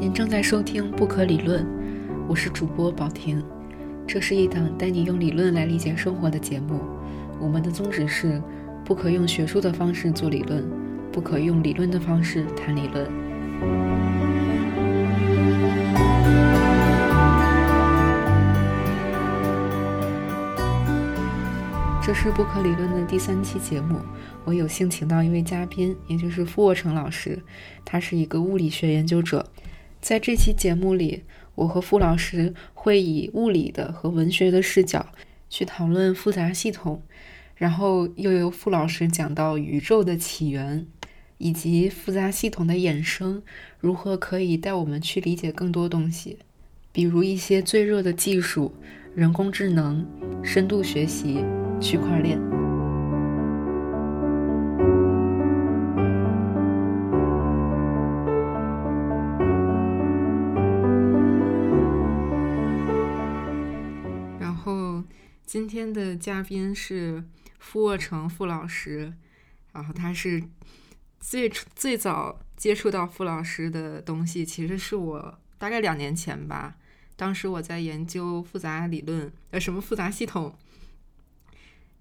[0.00, 1.64] 您正在收听《不可理论》，
[2.28, 3.44] 我是主播宝婷。
[4.06, 6.80] 这是一档带你用理论来理解生活的节目。
[7.40, 8.40] 我们的宗旨是：
[8.84, 10.64] 不可用学术的方式做理论，
[11.10, 13.10] 不可用理论的方式谈理论。
[22.00, 23.96] 这是《不可理论》的第三期节目。
[24.44, 27.42] 我有幸请到一位嘉宾，也就是傅沃成老师，
[27.84, 29.44] 他是一个物理学研究者。
[30.00, 35.06] 在这期节目里，我和傅老师会以物理的和文学的视角
[35.50, 37.02] 去讨论复杂系统，
[37.56, 40.86] 然后又由傅老师讲到宇宙的起源
[41.38, 43.42] 以及复杂系统的衍生
[43.78, 46.38] 如何可以带我们去理解更多东西，
[46.92, 48.72] 比如一些最热的技术——
[49.14, 50.06] 人工智能、
[50.42, 51.44] 深度学习、
[51.80, 52.67] 区块链。
[65.48, 67.24] 今天的嘉宾是
[67.58, 69.14] 傅沃成傅老师，
[69.72, 70.44] 然后他是
[71.20, 76.76] 最最早接触到傅老师的东西，其实是我大概两年前吧。
[77.16, 80.54] 当时我在研究复杂理论，呃，什么复杂系统，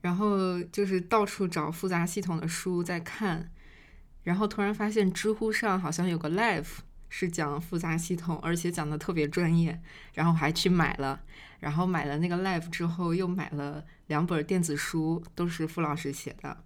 [0.02, 3.50] 然后就是到处找复杂系统的书在看，
[4.24, 6.68] 然后突然发现知乎上好像有个 live
[7.08, 9.82] 是讲复杂系统，而且讲的特别专业，
[10.16, 11.22] 然后还去买了。
[11.60, 16.58] 然后买了那个 Live 之后，又买了两本电子书，都是傅老师写的，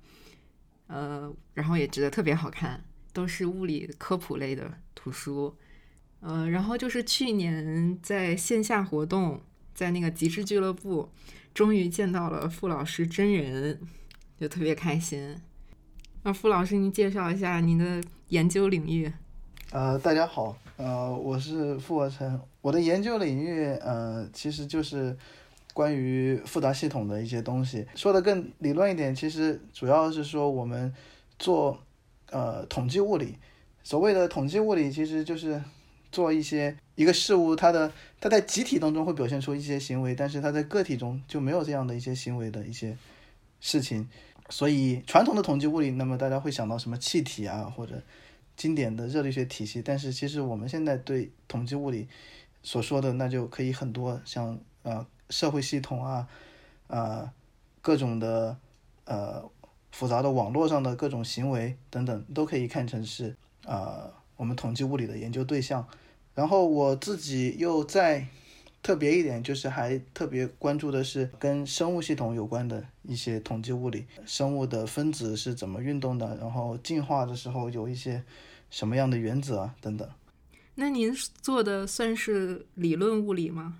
[0.87, 5.55] 呃，然后也觉得特别好看，都是物理科普类的图书，
[6.19, 9.41] 呃，然后就是去年在线下活动，
[9.73, 11.09] 在那个极致俱乐部，
[11.53, 13.79] 终于见到了傅老师真人，
[14.39, 15.37] 就特别开心。
[16.23, 19.11] 那傅老师，您介绍一下您的研究领域。
[19.71, 25.15] 呃，大家好，呃，我是傅沃成，我的研究领域，呃，其实就是
[25.75, 27.85] 关于复杂系统的一些东西。
[27.93, 30.91] 说的更理论一点，其实主要是说我们
[31.37, 31.77] 做
[32.31, 33.37] 呃统计物理。
[33.83, 35.61] 所谓的统计物理，其实就是
[36.11, 42.97] 做一些一个事物，它的它在集体当中会表现出一些行为，但是它在个体中就没有这样的一些行为的一些
[43.59, 44.09] 事情。
[44.49, 48.01] 所以传统的统计物理，那么大家会想到什么气体啊，或者。
[48.61, 52.07] 经典的热力学体系，但是其实我们现在对统计物理
[52.61, 56.27] 所说的，那就可以很多，像呃社会系统啊，
[56.85, 57.33] 啊
[57.81, 58.55] 各种的
[59.05, 59.43] 呃
[59.91, 63.35] 复杂的网络上的各种行为等等，都可以看成是
[63.65, 65.87] 啊我们统计物理的研究对象。
[66.35, 68.27] 然后我自己又再
[68.83, 78.21] 特别一点，就是还特别关注的是跟生物系统有关的一些统计物理，生物的分子是怎么运动的，然后进化的时候有一些。
[78.71, 79.75] 什么样的原则啊？
[79.79, 80.09] 等等。
[80.73, 83.77] 那您做的算是理论物理吗？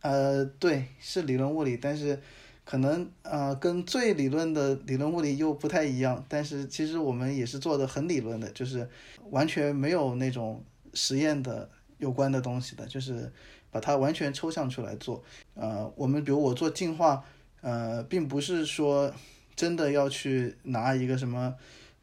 [0.00, 2.22] 呃，对，是理论物理，但是
[2.64, 6.24] 可能呃跟最理论的理论物理又不太一样。
[6.28, 8.88] 但是其实我们也是做的很理论的，就是
[9.30, 11.68] 完全没有那种实验的
[11.98, 13.30] 有关的东西的，就是
[13.72, 15.22] 把它完全抽象出来做。
[15.54, 17.24] 呃，我们比如我做进化，
[17.60, 19.12] 呃，并不是说
[19.56, 21.56] 真的要去拿一个什么。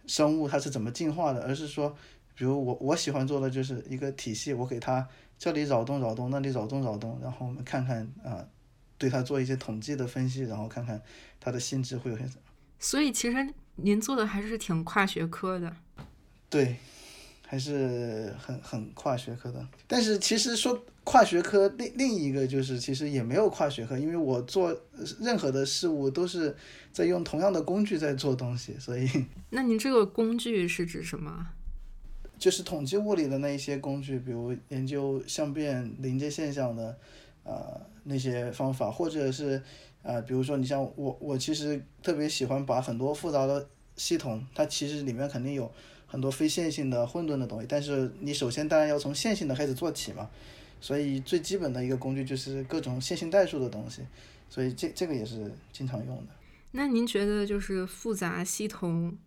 [0.06, 1.44] 生物它是怎么进化的？
[1.44, 1.96] 而是说，
[2.36, 8.46] 比如我我喜欢做的就是一个体系，我给它这里扰动扰动，那里扰动扰动，然后我们看看啊，
[8.98, 11.02] 对它做一些统计的分析，然后看看
[11.40, 12.42] 它的性质会有些什么。
[12.80, 15.76] 所以其实您做的还是挺跨学科的。
[16.50, 16.78] 对，
[17.54, 19.68] 还是很很跨学科的。
[19.86, 24.76] 但是其实说跨学科，另另一个就是其实也没有跨学科，因为我做
[25.20, 26.56] 任何的事物都是。
[26.94, 29.10] 在用同样的工具在做东西，所以
[29.50, 31.48] 那您这个工具是指什么？
[32.38, 36.96] 就是统计物理的那一些工具，比如研究相变临界现象的
[37.44, 39.60] 呃那些方法，或者是
[40.04, 45.72] 呃比如说你像我我其实特别喜欢把很多复杂的系统，它其实里面肯定有
[46.14, 50.30] 很多非线性的混沌的东西，但是你首先当然要从线性的开始做起嘛，
[50.80, 54.04] 所以最基本的一个工具就是各种线性代数的东西，
[54.48, 56.28] 所以这这个也是经常用的。
[56.74, 59.18] 那您觉得就是复杂系统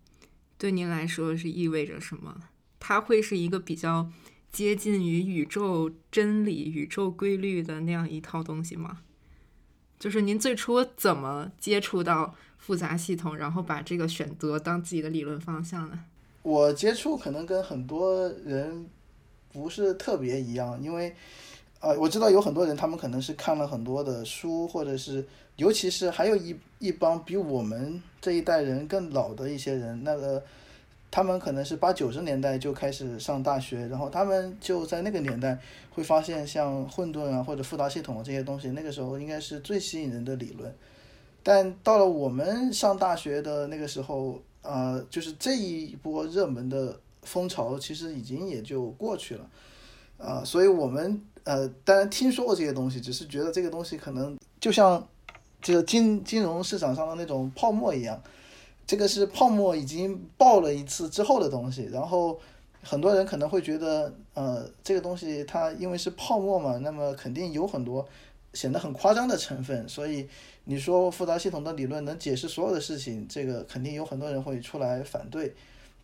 [0.56, 2.44] 对您来说是意味着什么？
[2.79, 4.09] 它会是一个比较
[4.53, 9.00] 接近于宇宙真理、宇宙规律的那样一套东西吗？
[9.99, 16.05] 就是您最初怎么接触到复杂系统，然后把这个选择当自己的理论方向呢？
[16.46, 18.87] 我接触可能跟很多人
[19.52, 21.12] 不是特别一样，因为
[21.81, 25.25] 呃，我知道有很多人他们可能是看了很多的书，或者是。
[25.56, 30.43] 尤其是还有一一帮比我们这一代人更老的一些人，那个
[31.10, 35.58] 他们可能是八九十年代就开始上大学，然后他们就在那个年代
[35.94, 40.70] 会发现像混沌啊或者复杂系统这些东西，那个时候应该是最吸引人的理论。
[41.43, 44.38] 但到了我们上大学的那个时候，
[44.69, 49.51] 呃，就是这一波热门的风潮其实已经也就过去了，
[50.19, 55.07] 啊，所以我们呃当然听说过这些东西，只是觉得这个东西可能就像
[55.63, 58.21] 这个金金融市场上的那种泡沫一样，
[58.87, 62.39] 这个是泡沫已经爆了一次之后的东西，然后
[62.83, 68.07] 很多人可能会觉得，呃，这个东西它因为是泡沫嘛，那么肯定有很多
[68.53, 70.29] 显得很夸张的成分，所以。
[70.69, 75.55] 你说复杂系统的理论能解释所有的事情，这个肯定有很多人会出来反对。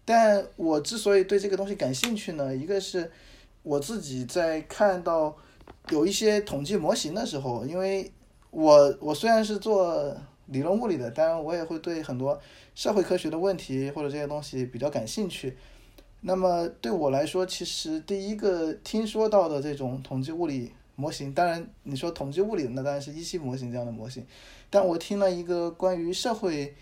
[0.05, 3.11] 但我之所以对这个东西感兴趣呢，一个是
[3.64, 5.37] 我自己在看到
[5.91, 8.12] 有一些统计模型的时候，因为
[8.50, 10.17] 我我虽然是做
[10.47, 12.41] 理论物理的，当然我也会对很多
[12.76, 15.56] 社会科学的问题或者这些东西比较感兴趣。
[16.20, 20.70] 那么对我来说，其实第一个听说到的这种统计物理。
[20.94, 24.26] 模型当然，你说统计物理那当然是一期模型这样的模型，
[24.68, 26.74] 但我听了一个关于社会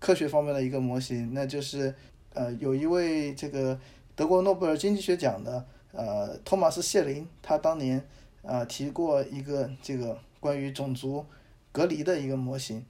[0.00, 1.94] 科学方面的一个模型，那就是
[2.32, 3.78] 呃有一位这个
[4.16, 8.04] 德国诺贝尔经济学奖的呃托马斯谢林，他当年
[8.42, 11.24] 啊提过一个这个关于种族
[11.70, 12.84] 隔离的一个模型，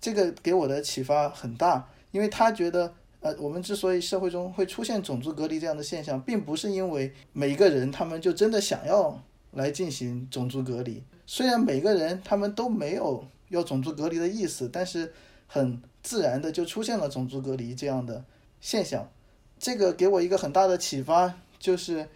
[0.00, 9.22] 这个给我的启发很大，因为他觉得呃我们之所以社会中会出现种族隔离这样的现象，并不是因为每一个人他们就真的想要。
[9.52, 15.12] 来进行种族隔离，虽然每个人他们都没有要种族隔离的意思，但是
[15.46, 18.24] 很自然的就出现了种族隔离这样的
[18.60, 19.10] 现象。
[19.58, 22.06] 这个给我一个很大的启发，就是，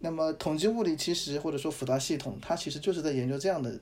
[0.00, 3.80] 那么统计物理其实或者说复杂系统，它其实就是在研究这样的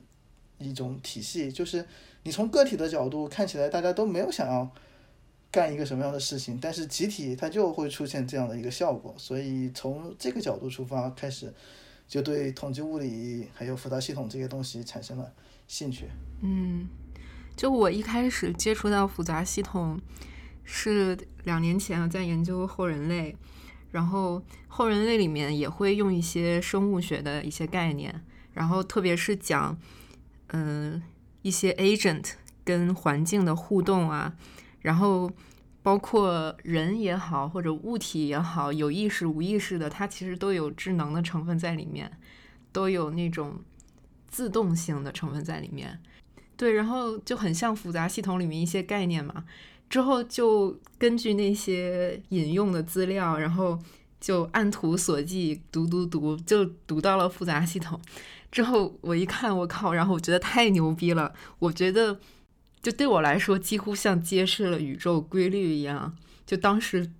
[0.58, 1.84] 一种体系，就是
[2.22, 4.70] 你从个体的角度看起来大家都没有想要
[5.50, 9.14] 干一个什么样的事情，但是集体它就会出现这样的一个效果。
[9.18, 11.52] 所以从这个角度出发开始。
[12.06, 15.32] 就对统计物理还有复杂系统这些东西产生了
[15.66, 16.06] 兴趣。
[16.42, 16.88] 嗯，
[17.56, 20.00] 就我一开始接触到复杂系统
[20.62, 23.36] 是两年前在研究后人类，
[23.90, 29.76] 然后后人类里面也会用一些生物学的一些概念，然后特别是讲
[30.48, 31.02] 嗯
[31.42, 32.32] 一些 agent
[32.64, 34.36] 跟环境的互动啊，
[34.80, 35.30] 然后。
[35.84, 42.10] 包括人也好，或者物体也好，有意识无意识的，它其实都有智能的成分在里面，
[42.72, 43.60] 都有那种
[44.26, 46.00] 自动性的成分在里面。
[46.56, 49.44] 对，然后就很像复杂系统里面一些概念嘛。
[49.90, 53.78] 之后就根据那些引用的资料，然后
[54.18, 58.00] 就按图索骥，读读读，就读到了复杂系统。
[58.50, 59.92] 之后我一看，我靠！
[59.92, 62.18] 然后我觉得太牛逼了，我觉得。
[62.84, 66.14] 就对我来说，几乎像揭示了宇宙规律一样。
[66.44, 67.10] 就当时，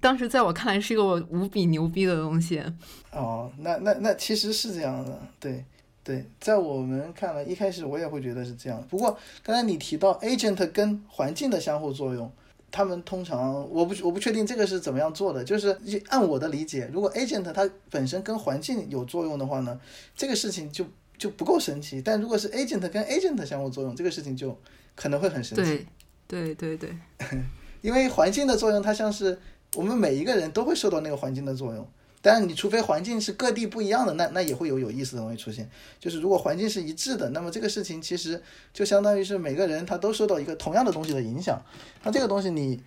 [0.00, 2.62] 当时在我看来是一个无比牛逼的东西。
[3.10, 5.64] 哦，那那那其实是这样的，对
[6.04, 8.80] 对，在我们看来，一开始我也会觉得是这样。
[8.88, 12.30] 不过刚才你提到 agent 跟环境的相互作用，
[12.70, 15.42] 他们通常我不我不确定这个是怎么样做的。
[15.42, 15.76] 就是
[16.10, 19.80] 按我的理解，如果 agent 它本身跟环境有作用的话呢，
[20.16, 20.86] 这个事情就
[21.18, 22.00] 就不够神奇。
[22.00, 24.56] 但如果是 agent 跟 agent 相互作用，这个事情就。
[24.98, 25.86] 可能会很神奇，
[26.26, 26.96] 对对对对，
[27.82, 29.38] 因为环境的作用，它像是
[29.76, 31.88] 我们每一个人都会受到那个环境的作用。
[32.20, 35.70] 但是你除非环境是各地不一样的，那那也会有有意思的东西出现。
[36.00, 41.62] 就是如果环境是一致的，那么这个事情其实就相当于是每个人他都受到一个同样的东西的影响。
[42.02, 42.82] 那这个东西你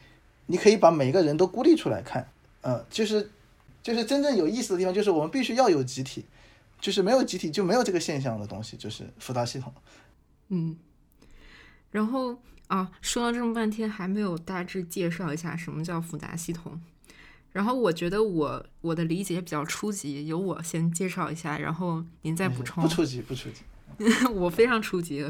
[0.48, 2.28] 你可以把每个人都孤立出来看，
[2.60, 3.32] 呃，就是
[3.82, 6.26] 就是真正有意思的地方，就是我们必须要有集体，
[6.82, 9.74] 就是没有集体就没有这个现象的东西，就是复杂系统，
[10.50, 10.76] 嗯。
[11.92, 16.82] 然后啊，说了这么半天，还没有大致介绍一下什么叫复杂系统。
[17.52, 22.82] 然后我觉得我我的理解比较初级，由我先介绍一下，然后您再补充。
[22.82, 23.62] 不初级，不初级。
[24.32, 25.30] 我非常初级。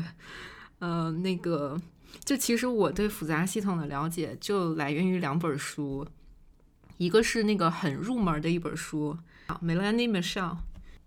[0.78, 1.82] 呃，那个，
[2.24, 6.08] 就其实我对复杂系统的了解就来源于两本书，
[6.98, 9.18] 一个是那个很入门的一本书
[9.64, 10.58] ，Melanie Michelle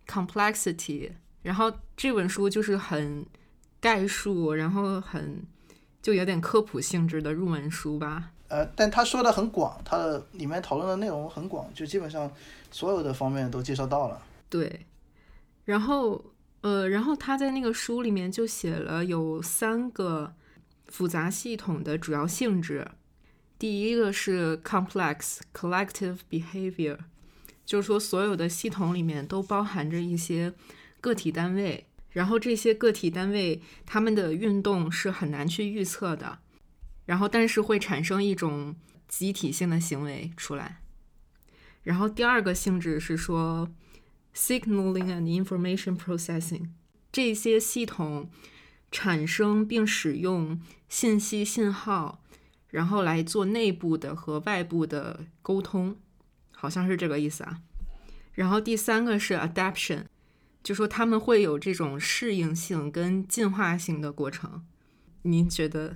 [0.09, 3.25] Complexity，然后这本书就是很。
[3.85, 5.43] 概述，然后很
[6.01, 8.31] 就有点科普性质的入门书吧。
[8.49, 12.33] 呃，但他说的很广，他的里面讨论的内容很广，就基本上
[12.71, 14.23] 所有的方面都介绍到了。
[14.49, 14.87] 对，
[15.67, 16.25] 然后
[16.63, 20.33] 呃，然后他在那个书里面就写了有三个
[20.87, 22.89] 复杂系统的主要性质。
[23.59, 26.97] 第一个是 complex collective behavior，
[27.67, 30.55] 就是说所有的系统里面都包含着一些
[31.03, 31.87] 个体单位。
[32.15, 36.39] 然后这些个体单位，他们的运动是很难去预测的，
[37.07, 38.77] 然后但是会产生一种
[39.09, 40.81] 集体性的行为出来。
[41.83, 43.69] 然后第二个性质是说
[44.33, 46.69] ，signaling and information processing
[47.11, 48.31] 这些系统
[48.93, 52.23] 产生并使用信息信号，
[52.69, 55.97] 然后来做内部的和外部的沟通，
[56.53, 57.61] 好像是这个意思啊。
[58.33, 60.05] 然后第三个是 adaptation，
[60.65, 64.65] 就说他们会有这种适应性跟进化性的过程。
[65.23, 65.95] 您觉得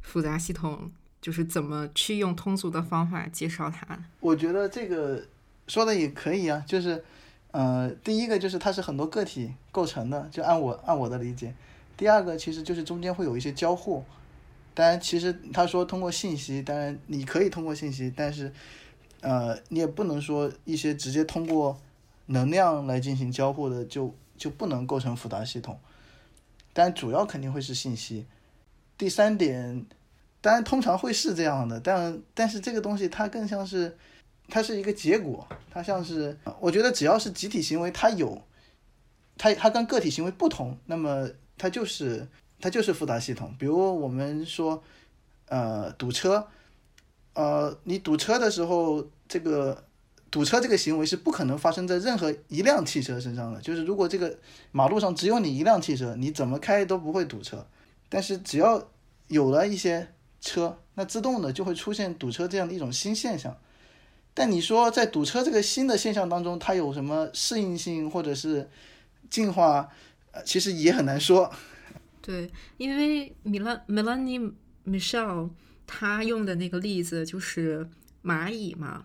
[0.00, 0.92] 复杂系统？
[1.20, 3.98] 就是怎么去用通俗的方法介绍它？
[4.20, 5.26] 我觉得这个
[5.66, 7.02] 说的也可以啊，就是，
[7.50, 11.54] 呃，第一个就是它是很多个体构成的，就按我按我的理解。
[11.96, 14.04] 第二个其实就是中间会有一些交互，
[14.74, 18.52] 当然其实他说通过信息，当然你可以通过信息，但是，
[19.22, 21.80] 呃，你也不能说一些直接通过
[22.26, 25.78] 能量来进行交互的就就不能构成复杂系统，
[26.72, 28.26] 但主要肯定会是信息。
[28.96, 29.86] 第三点。
[30.40, 33.96] 当然，通常会是这样的，但但是这个东西它更像是，
[34.46, 38.42] 它是一个结果，它像是，我觉得只要是集体行为，它有，
[39.38, 41.26] 它它跟个体行为不同，那么
[41.56, 42.28] 它就是
[42.60, 43.54] 它就是复杂系统。
[43.58, 44.82] 比如我们说，
[45.48, 46.46] 呃，堵车，
[47.32, 49.82] 呃，你堵车的时候，这个
[50.34, 54.36] 堵车这个行为是不可能发生在任何一辆汽车身上的，就是如果这个
[54.72, 57.64] 马路上只有你一辆汽车，你怎么开都不会堵车。
[58.08, 58.90] 但是只要
[59.28, 60.08] 有了一些
[60.40, 63.56] 车，那自动的就会出现堵车这样的一种新现象。
[64.34, 68.68] 但你说在堵车这个新的现象当中，它有什么适应性或者是
[69.30, 69.88] 进化？
[70.32, 71.48] 呃，其实也很难说。
[72.20, 74.52] 对，因为米兰 Melanie
[74.84, 75.50] Michelle
[75.86, 77.88] 他用的那个例子就是
[78.24, 79.04] 蚂蚁嘛，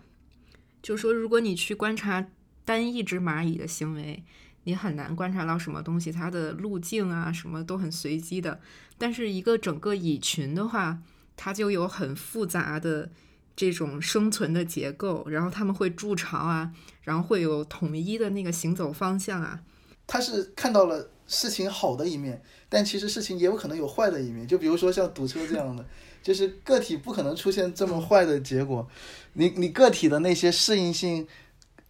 [0.82, 2.28] 就说如果你去观察
[2.66, 4.24] 单一只蚂蚁的行为，
[4.64, 8.60] 你很难观察到什么东西，它的路径啊什么都很随机的。
[8.98, 11.00] 但是一个整个蚁群的话，
[11.36, 13.10] 它就有很复杂的
[13.56, 16.72] 这种生存的结构，然后他们会筑巢啊，
[17.02, 19.62] 然后会有统一的那个行走方向啊。
[20.06, 24.46] 他是看到了事情好的一面，但其实事情也有可能有坏的一面。
[24.46, 25.86] 就比如说像堵车这样的，
[26.22, 28.86] 就是个体不可能出现这么坏的结果。
[29.34, 31.26] 你你个体的那些适应性，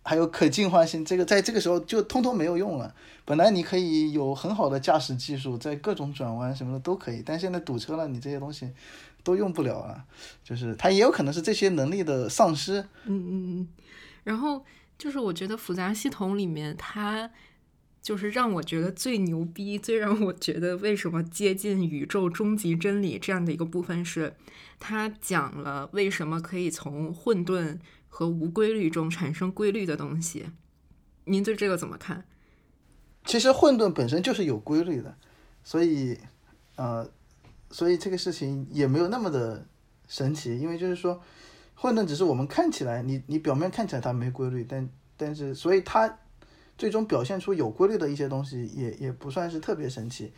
[0.03, 2.93] 还有可进化性，这个在这个时候就通通没有用了。
[3.25, 8.69] 本来你可以有很好的驾驶技术，在各种转弯什么的都可以，但现在堵车了，你这些东西。
[9.21, 10.05] 都用不了了，
[10.45, 12.79] 就是它也有可能是这些能力的丧失。
[13.03, 13.67] 嗯嗯嗯，
[14.23, 14.63] 然后
[14.97, 17.29] 就是我觉得复杂系统里面，它
[18.01, 24.35] 就是让我觉得最牛逼、最让我觉得为什么接近宇宙终极真理这样的一个部分是，
[24.79, 30.47] 他讲了为什么可以从混沌和无规律中产生规律的东西。
[31.25, 32.25] 您对这个怎么看？
[33.25, 35.17] 其实混沌本身就是有规律的，
[35.63, 36.17] 所以
[36.75, 37.09] 呃。
[37.71, 39.63] 所以这个事情也没有那么的
[40.07, 41.21] 神奇，因为就是说，
[41.75, 46.17] 混沌只是我们看起来，你你表面看起来它没规律，但但是所以它
[46.79, 50.31] 最终表现出有规律的一些东西，也也不算是特别神奇。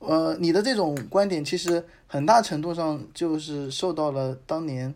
[0.00, 4.92] 呃，你的这种观点其实很大程度上就是受到了当年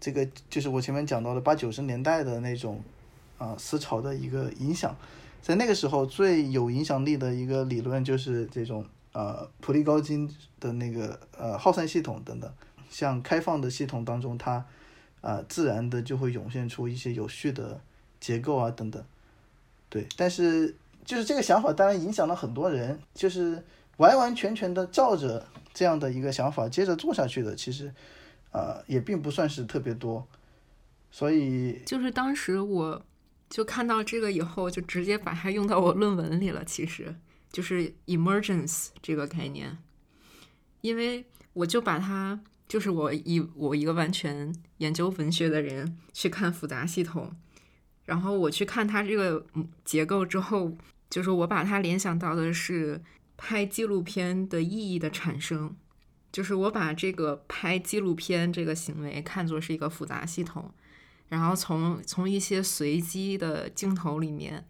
[0.00, 2.80] 这个就是我前面讲到的八九十年代的那种
[3.36, 4.96] 啊思潮的一个影响，
[5.42, 8.86] 在那个时候最有影响力的一个理论就是这种。
[9.12, 12.52] 呃，普利高津的那个呃耗散系统等等，
[12.90, 14.62] 像开放的系统当中，它
[15.22, 17.80] 啊自然的就会涌现出一些有序的
[18.20, 19.02] 结构啊等等。
[19.88, 20.74] 对，但是
[21.04, 23.64] 就是这个想法当然影响了很多人，就是
[23.98, 27.92] 完完全全的照着这样的一个想法接着做下去的，其实
[28.52, 30.26] 呃也并不算是特别多。
[31.10, 33.02] 所以就是当时我
[33.48, 37.14] 就看到这个以后，就直接把它用到我论文里了，其实。
[37.52, 39.78] 就是 emergence 这个概念，
[40.82, 41.24] 因为
[41.54, 42.38] 我就把它，
[42.68, 47.34] 就是我一我一个完全研究文学的人去看复杂系统，
[48.06, 49.44] 然后我去看它这个
[49.84, 50.72] 结构之后，
[51.10, 52.98] 就是我把它联想到的是
[53.36, 55.76] 拍纪录片的意义的产生，
[56.32, 60.72] 就是我把这个拍纪录片这个行为看作是一个复杂系统，
[61.28, 64.64] 然后从从一些随机的镜头里面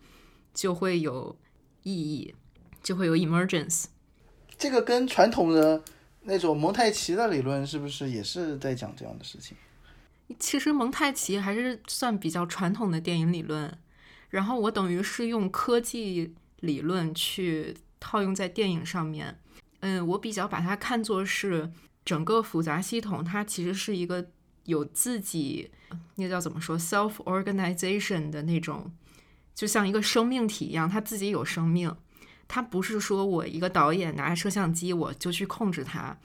[0.53, 1.39] 就会有
[1.85, 2.35] 意义。
[2.83, 3.87] 就会有 emergence，
[4.57, 5.83] 这个跟传统的
[6.23, 9.57] 那种蒙太奇的理论是不是也是在讲这样的事情？
[10.39, 13.73] 其实蒙太奇还是算比较传统的电影理论，
[14.31, 19.39] 然后我等于是用科技理论去套用在电影上面。
[19.81, 21.71] 嗯，我比较把它看作是
[22.05, 24.27] 整个复杂系统，它其实是一个
[24.65, 25.71] 有自己
[26.17, 28.93] 那叫怎么说 self organization 的那种，
[29.55, 31.95] 就像一个生命体一样，它自己有生命。
[32.49, 36.17] 它不是说我一个导演拿着摄像机我就去控制它，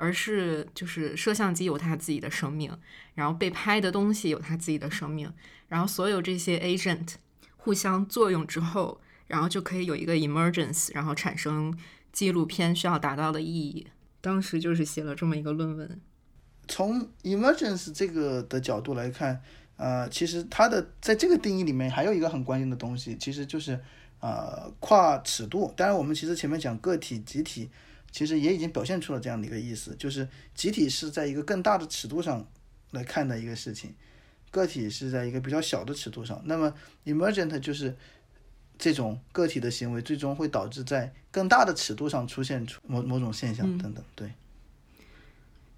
[0.00, 2.72] 而是就是摄像机有它自己的生命，
[3.14, 5.30] 然后被拍的东西有它自己的生命，
[5.68, 7.16] 然后所有这些 agent
[7.58, 11.78] 互相作用之后，然后就可以有一个 emergence，然后产生
[12.12, 13.88] 纪录片需要达到的意义。
[14.22, 16.00] 当时就是写了这么一个论文。
[16.66, 19.42] 从 emergence 这个的角度来看，
[19.76, 23.78] 呃，其实它的在这个定义里面还有一个很关键的东西，其实就是
[24.20, 25.70] 呃跨尺度。
[25.76, 27.68] 当然，我们其实前面讲个体、集体。
[28.12, 32.44] 其实也已经表现出了这样的一个意思，就是集体是在一个更大的尺度上
[32.90, 33.94] 来看的一个事情，
[34.50, 36.42] 个体是在一个比较小的尺度上。
[36.44, 36.74] 那么
[37.04, 37.96] emergent 就是
[38.76, 44.04] 这种个体的行为最终会导致在更大的尺度上出现出某某种现象等等。
[44.16, 44.32] 对。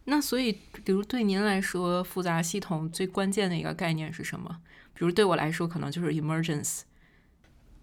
[0.05, 0.53] 那所以，
[0.85, 4.61] 比如对您来说，复杂系统最关键的一个概念是什么？
[4.95, 6.81] 比如对我来说，可能就是 emergence。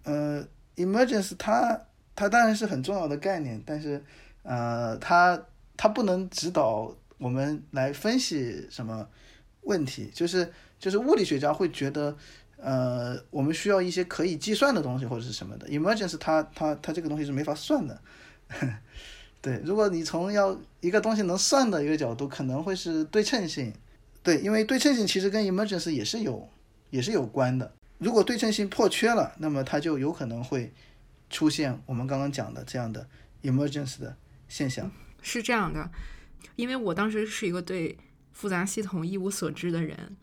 [0.03, 0.43] 呃
[0.75, 1.79] ，emergence 它
[2.15, 4.03] 它当然是很重要的概念，但是。
[4.49, 5.39] 呃，它
[5.77, 9.07] 它不能指导我们来分析什么
[9.61, 12.17] 问题，就是就是物理学家会觉得，
[12.57, 15.67] 呃，我们需要一些可以计算的东西或者是什么的。
[15.67, 18.01] emergence 它它它这个东西是没法算的，
[19.39, 19.61] 对。
[19.63, 23.71] 如果你从要一个东西能算的一个角度，可能会是对称性，
[24.23, 26.49] 对，因为对称性其实跟 emergence 也是有
[26.89, 27.71] 也是有关的。
[27.99, 30.73] 如果对称性破缺了，那么它就有可能会
[31.29, 33.05] 出现我们刚刚讲的这样的
[33.43, 34.15] emergence 的。
[34.49, 34.91] 现象。
[35.21, 35.91] 是这样的，
[36.55, 37.97] 因为我当时是一个对
[38.31, 40.15] 复杂系统一无所知的人，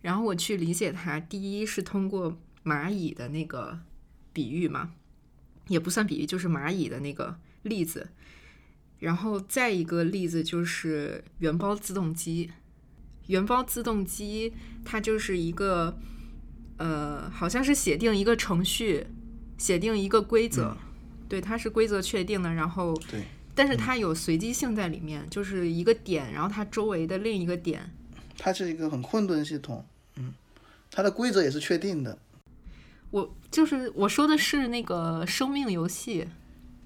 [0.00, 3.78] 然后我去理解它，第一是通过蚂蚁的那个
[4.32, 4.94] 比喻嘛，
[5.66, 8.08] 也不算比喻，就是蚂蚁的那个例子，
[9.00, 12.50] 然后再一个例子就是原包自动机，
[13.26, 15.98] 原包自动机它就是一个，
[16.78, 19.06] 呃，好像是写定一个程序，
[19.58, 20.74] 写定一个规则，
[21.28, 23.24] 对，它是规则确定的，然后对。
[23.58, 27.90] 但是它有随机性在里面，就是一个点，然后它周围的另一个点。
[28.38, 29.84] 它是一个很混沌系统，
[30.14, 30.32] 嗯，
[30.92, 32.16] 它的规则也是确定的。
[33.10, 36.28] 我就是我说的是那个生命游戏，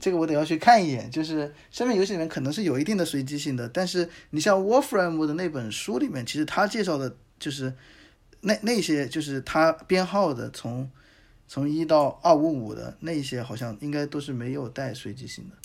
[0.01, 1.11] 这个我得要去看一眼。
[1.11, 7.75] 就是生命游戏里面可能是有一定的随机性的，但是你像 Warframe 的那本书里面，其实他介绍的就是
[8.41, 10.91] 那那些就是他编号的，从
[11.47, 15.57] 从一到二五五的那些，好像应该都是没有带随机性的。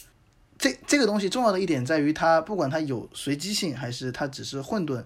[0.58, 5.04] 这这个东西重要的一点在于，它不管它有随机性还是它只是混沌，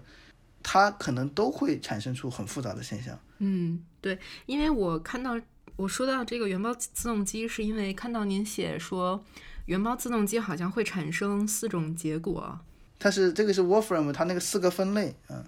[0.62, 3.18] 它可能都会产生出很复杂的现象。
[3.38, 5.38] 嗯，对，因为我看到
[5.76, 9.24] 我说到这个原包自动机，是因为看到您写说
[9.66, 12.60] 原包自动机好像会产生四种结果。
[12.98, 15.44] 它是这个是 Wolfram 它那个四个分类，嗯。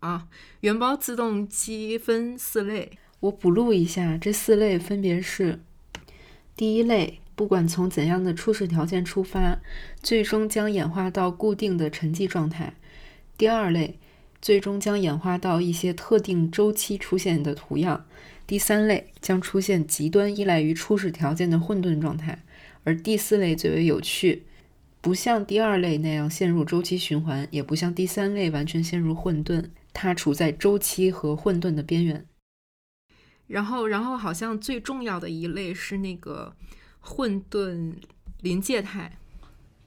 [0.00, 0.28] 啊，
[0.60, 5.60] 原包自动机分四类，我补录一下，这四类分别是
[6.54, 7.20] 第一类。
[7.36, 9.60] 不管从怎样的初始条件出发，
[10.02, 12.74] 最终将演化到固定的沉寂状态。
[13.36, 13.98] 第二类，
[14.40, 18.06] 最终将演化到一些特定周期出现的图样。
[18.46, 22.44] 第三类，将出现极端依赖于初始条件的混沌状态。
[22.84, 24.44] 而第四类最为有趣，
[25.00, 32.24] 不像第二类那样陷入周期循环，也不像第三类完全陷入混沌，它处在周期和混沌的边缘。
[33.48, 36.54] 然后，然后好像最重要的一类是那个。
[37.06, 37.92] 混沌
[38.40, 39.18] 临界态，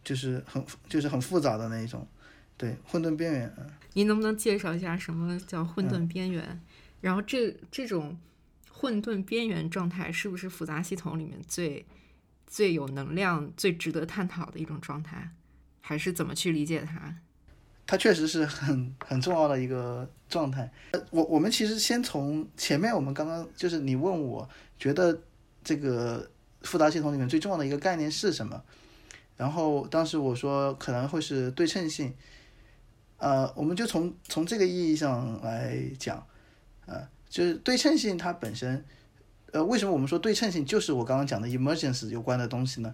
[0.04, 2.08] 就是很就是很复杂的那一种，
[2.56, 3.54] 对混沌边缘。
[3.94, 6.62] 您能不能介绍一下什么叫混沌边缘？
[7.02, 8.16] 然后这这种
[8.72, 11.84] 混沌边缘状态是不是复杂系统里面最
[12.46, 15.32] 最有能量、最值得探讨的一种状态？
[15.82, 17.16] 还是怎么去理解它？
[17.88, 20.72] 它确实是很很重要的一个状态。
[21.10, 25.20] 我我们其实先从前面我们刚刚就是你问我觉得
[25.64, 26.30] 这个。
[26.68, 28.62] 复杂系统里面最重要的一个概念是什么？
[29.38, 32.14] 然后当时我说可能会是对称性，
[33.18, 36.28] 呃，我们就从从这个意义上来讲，
[36.86, 38.84] 呃，就是对称性它本身，
[39.54, 42.94] 呃，为什么我们说对称性就是我刚刚讲的 emergence 有关的东西呢？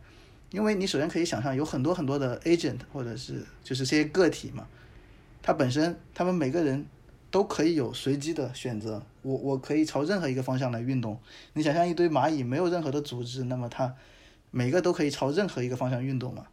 [0.51, 4.67] 因为你首先可以想象有很多很多的 agent 或者是就是这些个体嘛，
[5.41, 6.85] 它本身他们每个人。
[7.33, 11.19] 都可以有随机的选择，我我可以朝任何一个方向来运动。
[11.53, 13.95] 你想象一堆蚂蚁没有任何的组织，那么它
[14.51, 16.45] 每个都可以朝任何一个方向运动嘛？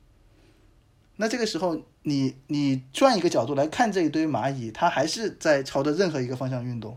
[1.16, 6.96] 那这个时候，你你转一个角度来看这一堆蚂蚁，它还是在朝着任何一个方向运动。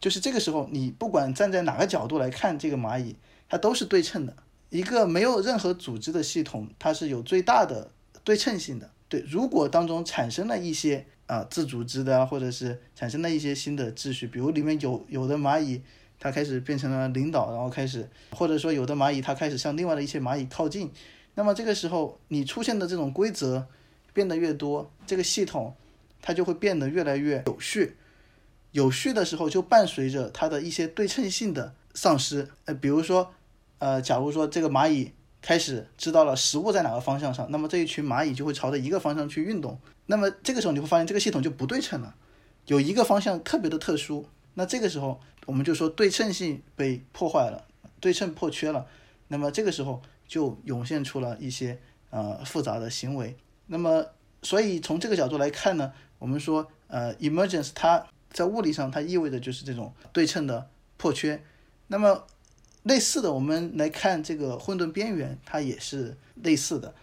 [0.00, 4.34] 就是这个时候，你不管站在哪个角度来看这个蚂蚁，它都是对称的。
[4.70, 7.90] 一个没有任何组织的系统，它是有最大的
[8.24, 8.90] 对称性的。
[9.10, 11.04] 对，如果当中产生了一些。
[11.26, 15.82] 啊，自组织的，或者是产生了一些新的秩序，比如里面有有的蚂蚁，
[16.18, 20.90] 它开始变成了领导，然后开始，或者说有的蚂蚁它开始向另外的一些蚂蚁靠近，
[21.34, 23.66] 那么这个时候你出现的这种规则，
[24.12, 25.74] 变得越多，这个系统
[26.22, 27.96] 它就会变得越来越有序。
[28.72, 32.48] 有序的时候，就伴随着它的一些对称性的丧失。
[32.66, 33.32] 呃，比如说，
[33.78, 35.12] 呃，假如说这个蚂蚁
[35.46, 39.78] 开始知道了食物在哪个方向上，那么这一群蚂蚁就会朝着一个方向去运动。
[40.06, 42.16] 那么这个时候你会发现这个系统就不对称了，
[42.66, 44.26] 有一个方向特别的特殊。
[44.54, 47.64] 那这个时候我们就说对称性被破坏了，
[48.00, 48.86] 对称破缺了。
[49.28, 51.78] 那么这个时候就涌现出了一些
[52.10, 53.36] 呃复杂的行为。
[53.66, 54.04] 那么
[54.42, 58.04] 所以从这个角度来看呢，我们说呃 emergence 它。
[58.28, 61.42] 在物理上，它意味着就是这种对称的破缺。
[61.86, 62.26] 那么，
[62.86, 66.94] 类似的，我们来看这个混沌边缘，它也是类似的。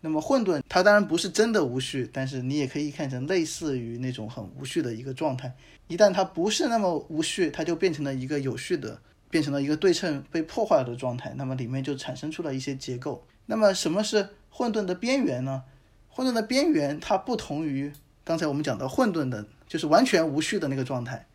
[0.00, 5.52] 那么，混沌它当然不是真的无序，但是你也可以看成类似于那种很无序的一个状态。
[5.88, 11.34] 一旦它不是那么无序，它就变成了一个有序的，变成了一个对称被破坏的状态。
[11.36, 13.26] 那么里面就产生出了一些结构。
[13.46, 15.64] 那么什么是混沌的边缘呢？
[16.08, 17.92] 混沌的边缘它不同于
[18.22, 19.46] 刚才我们讲的混沌的。
[19.66, 21.26] 就是完全无序的那个状态，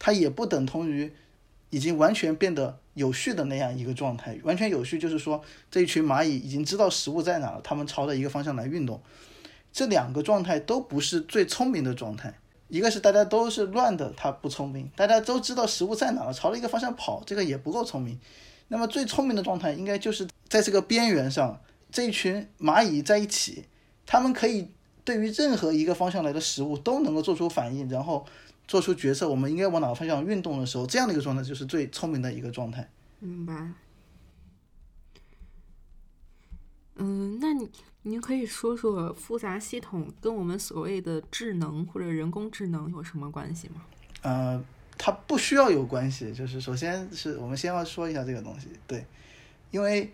[0.00, 1.12] 它也不等同于
[1.70, 4.38] 已经完全变得有序的那样一个状态。
[4.42, 9.00] 完全有序就是说，这一群蚂蚁已经知道食物在哪了，它们朝着一个方向来运动。
[9.72, 12.38] 这两个状态都不是最聪明的状态。
[12.68, 18.18] 一个是大家都是乱的，它不聪明；大家都知道食物在哪了，朝着一个方向跑，这个也不够聪明。
[18.68, 23.64] 那么最聪明的状态应该就是在这个边缘上，这一群蚂蚁在一起，
[24.04, 24.68] 它们可以。
[25.04, 28.26] 对于任何一个方向来的食物都能够做出反应，然后
[28.68, 32.88] 做出决策，我们应该往哪个方向运动的时候，这样的一个状态就是最聪明的一个状态。
[33.18, 33.72] 明白。
[36.96, 37.70] 嗯，那你
[38.02, 43.82] 您可以说说复杂系统跟我们所谓的智能或者人工智能有什么关系吗？
[44.22, 44.62] 呃，
[44.96, 49.04] 它不需要有关系，就是首先是我们先要说一下这个东西，对，
[49.70, 50.12] 因为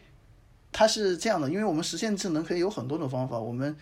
[0.73, 3.77] 它是这样的，因为我们实现智能可以有很多种方法，我们。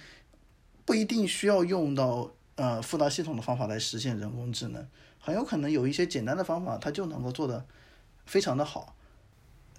[0.84, 4.86] 不一定需要用到呃复杂系统的方法来实现人工智能，
[5.18, 7.64] 很有可能有一些简单的方法，它就能够做得
[8.26, 8.94] 非常的好。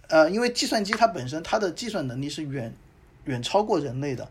[0.09, 2.73] 呃，因为计算机它本身它的计算能力是远
[3.25, 4.29] 远超过人类的，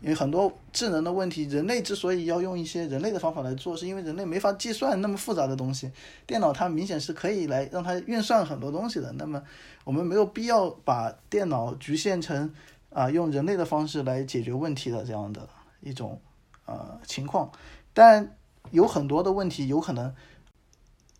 [0.00, 5.90] 因为很多智能的问题，人类之所以要用一些人类的方法来做，是因为人类没法计算那么复杂的东西，
[6.26, 9.12] 电脑它明显是可以来让它运算很多东西的。
[9.12, 9.42] 那么
[9.84, 12.52] 我们没有必要把电脑局限成
[12.90, 15.48] 啊用人类的方式来解决问题的这样的。
[15.84, 16.20] 一种
[16.64, 17.50] 呃情况，
[17.92, 18.36] 但
[18.70, 20.14] 有很多的问题，有可能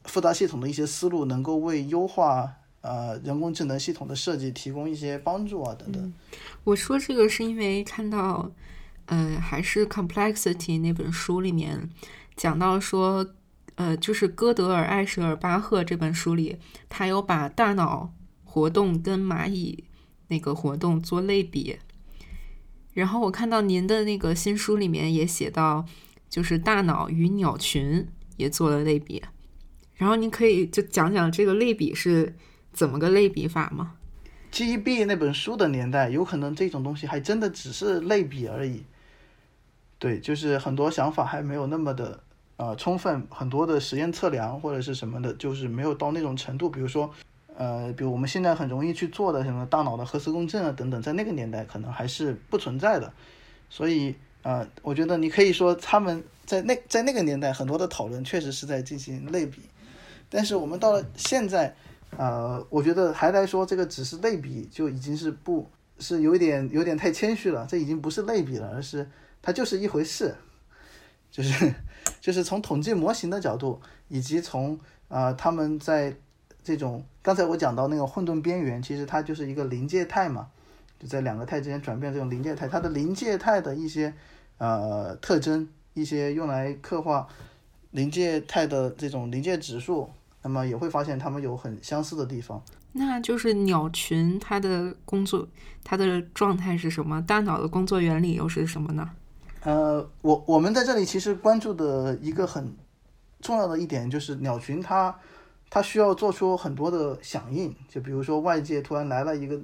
[0.04, 6.12] 复杂系统的一些思路能够为优化呃人工智能系统的设计提供一些帮助啊等等。
[6.64, 8.50] 我说这个是因为看到，
[9.06, 11.90] 呃，还是《Complexity》那本书里面
[12.36, 13.34] 讲到说，
[13.74, 16.58] 呃，就是哥德尔艾舍尔巴赫这本书里，
[16.88, 18.12] 他有把大脑
[18.44, 19.84] 活动跟蚂蚁
[20.28, 21.78] 那个活动做类比。
[22.94, 25.86] 然后我看到您的那个新书里面也写到，
[26.32, 29.22] 就是大脑与鸟群也做了类比，
[29.96, 32.34] 然后您可以就讲讲这个类比是
[32.72, 33.96] 怎么个类比法吗
[34.50, 38.84] ？G B 那本书的年代，有可能这种东西还真的只是类比而已。
[39.98, 42.24] 对，就是很多想法还没有那么的
[42.56, 47.12] 呃充分，很多的实验测量或者是什么的，就是没有到那种程度，比如说。
[47.54, 53.12] 呃，比如我们现在很容易去做的什么大脑的核磁共振啊等等，在那个年代可能还是不存在的，
[53.68, 59.60] 所以呃，我觉得你可以说他们在那在那个年代很多的讨论确实是在进行类比，
[60.28, 61.74] 但是我们到了现在，
[62.16, 69.08] 呃，我觉得还来说这个只是类比就已经是不是有点有点太谦虚了，这已经不是类比了，而是
[69.40, 70.34] 它就是一回事，
[71.30, 71.74] 就是
[72.20, 74.78] 就是从统计模型的角度，以及从
[75.08, 76.14] 啊他们在。
[76.64, 80.46] 这种刚才我讲到那个混沌边缘，其实它就是一个临界态嘛，
[81.02, 84.14] 就在两个态之间转变这种临界态，它的临界态的一些
[84.58, 87.26] 呃特征，一些用来刻画
[87.90, 90.08] 临界态的这种临界指数，
[90.42, 92.62] 那么也会发现它们有很相似的地方。
[92.92, 95.48] 那就是鸟群它的工作，
[95.82, 97.20] 它的状态是什么？
[97.22, 99.10] 大脑的工作原理又是什么呢？
[99.64, 102.76] 呃，我我们在这里其实关注的一个很
[103.40, 105.18] 重要的一点就是鸟群它。
[105.74, 109.58] 它需要做出很多的响应，就比如说外界突然来了一个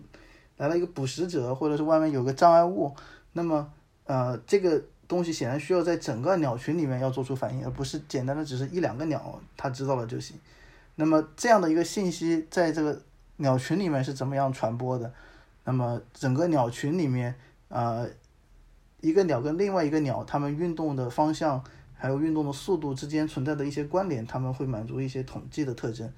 [0.59, 2.95] 来了一个捕食者，或者是外面有个障碍物，
[3.33, 3.73] 那么
[4.05, 10.37] 呃这个东西显然需要在整个鸟群里面要做出反应，而不是简单的只是一两个鸟它知道了就行。
[10.97, 13.01] 那么这样的一个信息在这个
[13.39, 15.11] 鸟群里面是怎么样传播的？
[15.65, 17.35] 那么整个鸟群里面，
[17.69, 18.07] 呃，
[19.01, 21.65] 一个鸟跟另外一个鸟它们运动的方向。
[22.01, 26.09] 还有运动的速度之间存在的一些关联，他们会满足一些统计的特征。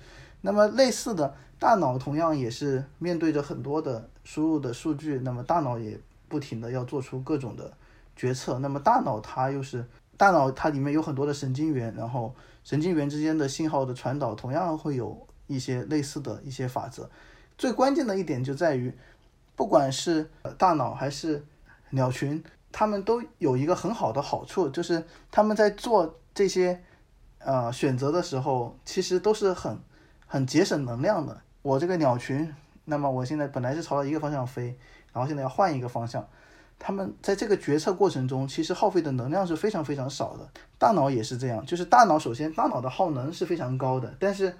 [0.43, 7.73] 那么类似的，大脑同样也是面对着很多的输入的数据，那么大脑也不停的要做出各种的
[8.15, 8.61] 决策。
[8.61, 9.85] 那么大脑它又是
[10.17, 17.11] 大脑，它里面有很多的神经元，然后神经元之间的信号的传导同样会有一些类似的一些法则。
[17.59, 18.97] 最关键的一点就在于，
[19.57, 21.45] 不管是大脑还是
[21.91, 22.41] 鸟群，
[22.71, 26.81] 它们都有一个很好的好处，就是他们在做这些
[27.41, 29.77] 呃选择的时候，其实都是很
[30.29, 31.41] 很节省能量的。
[31.63, 32.55] 我这个鸟群，
[32.91, 34.77] 那么我现在本来是朝着一个方向飞，
[35.13, 36.27] 然后现在要换一个方向。
[36.79, 40.49] 他们在这个决策过程中，其实耗费的能量是非常非常少的。
[40.77, 44.55] 大脑也是这样，就是大脑首先大脑的耗能是非常高的，但是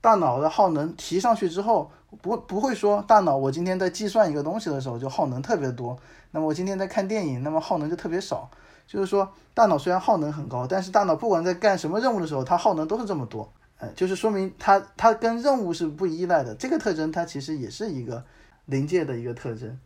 [0.00, 5.96] 大脑的耗能提上去之后，不不会说大脑我今天在计算一个东西的时候就耗能特别多，
[6.32, 8.50] 那么我今天在看电影，那么耗能就特别少。
[8.86, 13.52] 就是说，大脑虽然耗能很高，但是大脑不管在干什么任务的时候，它耗能都是这么多。
[13.78, 16.54] 呃，就是说明它它跟任务是不依赖的。
[16.54, 18.24] 这个特征它其实也是一个
[18.66, 19.78] 临界的一个特征。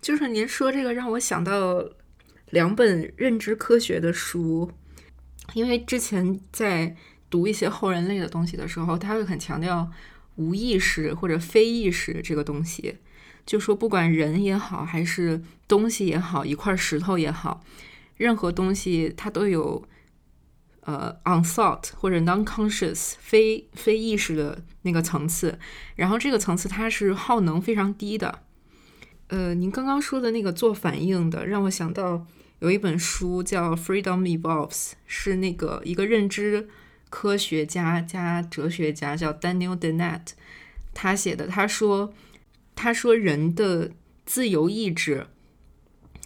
[0.00, 1.84] 就是您说这个让我想到
[2.50, 4.70] 两本认知科学的书，
[5.54, 6.96] 因为之前在
[7.28, 9.90] 读一些后人类的东西的时候，他会很强调
[10.36, 12.98] 无意识或者非意识这个东西，
[13.44, 17.64] 就说不管人也好，还是东西也好，一块石头也好，
[18.16, 19.82] 任何东西它都有
[20.88, 25.58] 呃 unthought 或者 non-conscious 非非意识的那个层次，
[25.96, 28.40] 然后这个层次它是耗能非常低的。
[29.26, 32.26] 呃，您刚刚说的那个做反应的，让我想到
[32.60, 34.70] 有一本书叫《Freedom Evolves》，
[35.04, 36.66] 是那个一个认知
[37.10, 40.28] 科学家加哲学家叫 Daniel Dennett
[40.94, 41.46] 他写的。
[41.48, 42.14] 他说，
[42.74, 43.90] 他说人的
[44.24, 45.26] 自由意志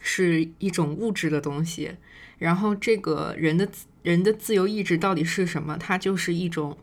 [0.00, 1.96] 是一种物质的东西，
[2.38, 3.68] 然后这个人的
[4.02, 5.76] 人的自由意志到底是什么？
[5.78, 6.76] 它就是一种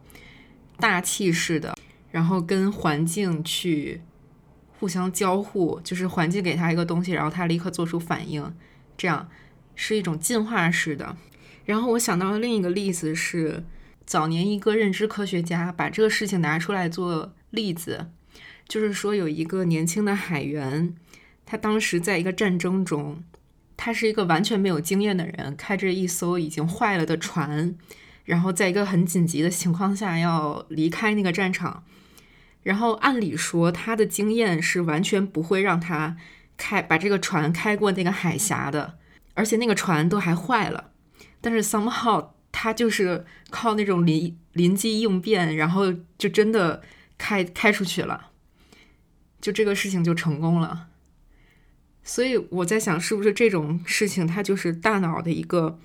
[0.78, 1.78] 大气式的，
[2.12, 4.02] 然后跟环境去。
[4.80, 8.56] 互相交互，就是环境给他一个东西，然后他立刻做出反应，
[8.96, 9.30] 这样
[9.76, 11.18] 是一种进化式的。
[11.66, 13.66] 然后我想到的另一个例子是，
[14.06, 18.10] 早年一个认知科学家把这个事情拿出来做例子，
[18.70, 20.96] 就是说有一个年轻的海员，
[21.46, 23.22] 他当时在一个战争中，
[23.82, 27.74] 他是一个完全没有经验的人，开着一艘已经坏了的船，
[28.26, 31.86] 然后在一个很紧急的情况下要离开那个战场。
[32.62, 36.18] 然后按理说，他的经验是完全不会让他
[36.58, 38.98] 开把这个船开过那个海峡的，
[39.34, 40.92] 而且那个船都还坏了。
[41.40, 46.82] 但是 somehow 他就是靠那种临临机应变，然后就真的
[47.18, 48.32] 开开出去了，
[49.40, 50.89] 就这个事情就成功了。
[52.10, 55.78] 所以我在想，是不是这种事情，它就是大脑的一个，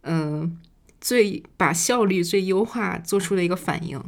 [0.00, 0.58] 嗯，
[0.98, 4.02] 最把效率最优化做出的一个反应。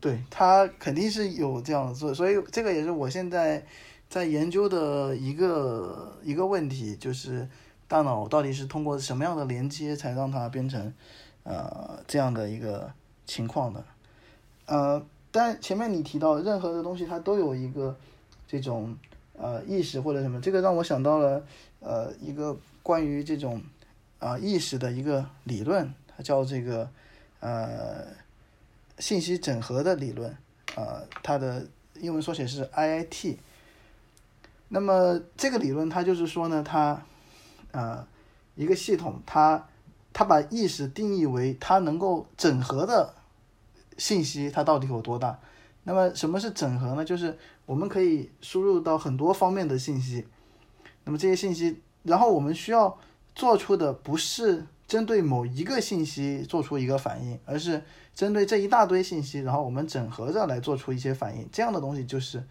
[0.00, 3.64] 对他肯定是有这样做，所以这个也是我现在
[4.08, 7.48] 在研究的一个一个问题，就是
[7.86, 10.92] 大脑到底是通过什么样的连接才让它变成
[11.44, 12.92] 呃这样的一个
[13.24, 13.84] 情况的？
[14.66, 17.96] 呃，但前面你提到任何的东西它都有一个
[18.48, 18.96] 这种
[19.38, 21.44] 呃意识或者什么，这个让我想到了
[21.80, 23.62] 呃一个关于这种
[24.18, 26.88] 啊意识的一个理论，它叫这个
[27.40, 28.24] 呃。
[28.98, 30.34] 信息整合的理论，
[30.74, 31.66] 啊，它的
[32.00, 33.36] 英文缩写是 IIT。
[34.68, 37.02] 那么这个理论它就是说呢，它，
[37.72, 38.06] 呃，
[38.54, 39.68] 一个系统，它
[40.14, 43.12] 它把意识定义为它能够整合的
[43.98, 45.38] 信息，它到底有多大？
[45.82, 47.04] 那么什么是整合呢？
[47.04, 50.24] 就是我们可以输入到很多方面的信息，
[51.04, 52.98] 那么这些信息，然后我们需要
[53.34, 57.82] 做出的不是针对某一个信息做出一个反应，而是。
[58.16, 62.42] 针对这一大堆信息，然后我们整合着来做出一些反应，这样的东西就是，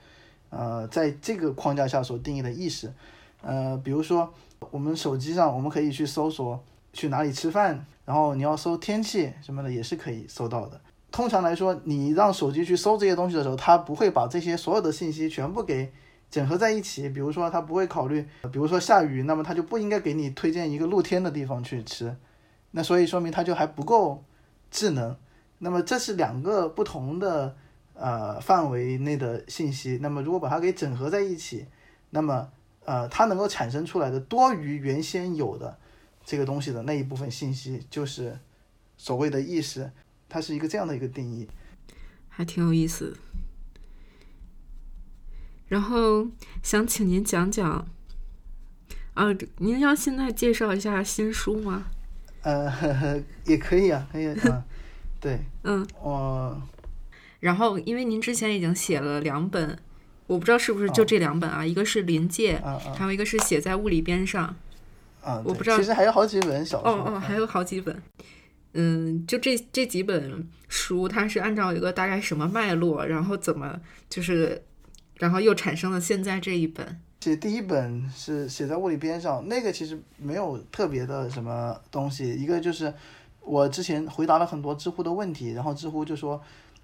[0.51, 2.93] 呃，在这个框架下所定义的意识。
[3.41, 4.31] 呃，比如说
[4.69, 10.79] 我们手机上，我们可以去搜索去哪里吃饭，然后你要搜天气什么的也是可以搜到的。
[11.15, 15.89] 通常来说，你让手机去搜这些东西的时候，它不会把这些所有的信息全部给
[16.29, 17.07] 整合在一起。
[17.07, 22.13] 比如说，它不会考虑，比如说下雨，那么它就不应该给你推荐一个露天的地方去吃。
[22.71, 24.25] 那所以说明它就还不够
[24.69, 25.15] 智能。
[25.59, 27.55] 那么这是两个不同的
[27.93, 29.97] 呃范围内的信息。
[30.01, 31.65] 那么如果把它给整合在一起，
[32.09, 32.49] 那么
[32.83, 35.77] 呃它能够产生出来的多于原先有的
[36.25, 38.37] 这个东西的那一部分信息，就是
[38.97, 39.89] 所谓的意识。
[40.27, 41.47] 它是一个这样的一个定义，
[42.29, 43.17] 还挺有意思。
[45.67, 46.27] 然后
[46.61, 47.87] 想请您讲讲，
[49.15, 49.25] 啊，
[49.57, 51.87] 您要现在介绍一下新书吗？
[52.43, 52.71] 呃，
[53.45, 54.63] 也可以啊，可以啊。
[55.19, 56.61] 对，嗯，我，
[57.39, 59.79] 然后因为您之前已经写了两本，
[60.27, 62.61] 我不知道是不是就这两本啊，一个是临界，
[62.95, 64.55] 还有一个是写在物理边上。
[65.21, 66.91] 啊，我不知道其实还有好几本小说。
[66.91, 67.95] 哦哦，还有好几本。
[67.95, 68.25] 嗯，
[68.77, 74.61] 嗯就这这几本书，它是按照一个大概什么脉络，然后怎么就是，
[75.17, 76.99] 然后又产生了现在这一本。
[77.21, 82.93] 写第一本是写在物理边上，那个其实没有特别的什么东西，一个就是
[83.39, 86.39] 我之前回答了很多知乎的问题，然后知乎就说，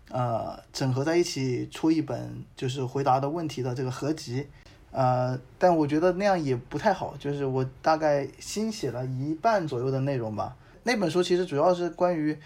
[0.10, 4.48] 呃，整合在一起出一本就是回答的问题的这个合集，
[4.92, 10.56] 呃，但我觉得那样也不太好，就是我大概新写了一半左右的内容吧。
[10.84, 12.38] 那本书其实主要是关于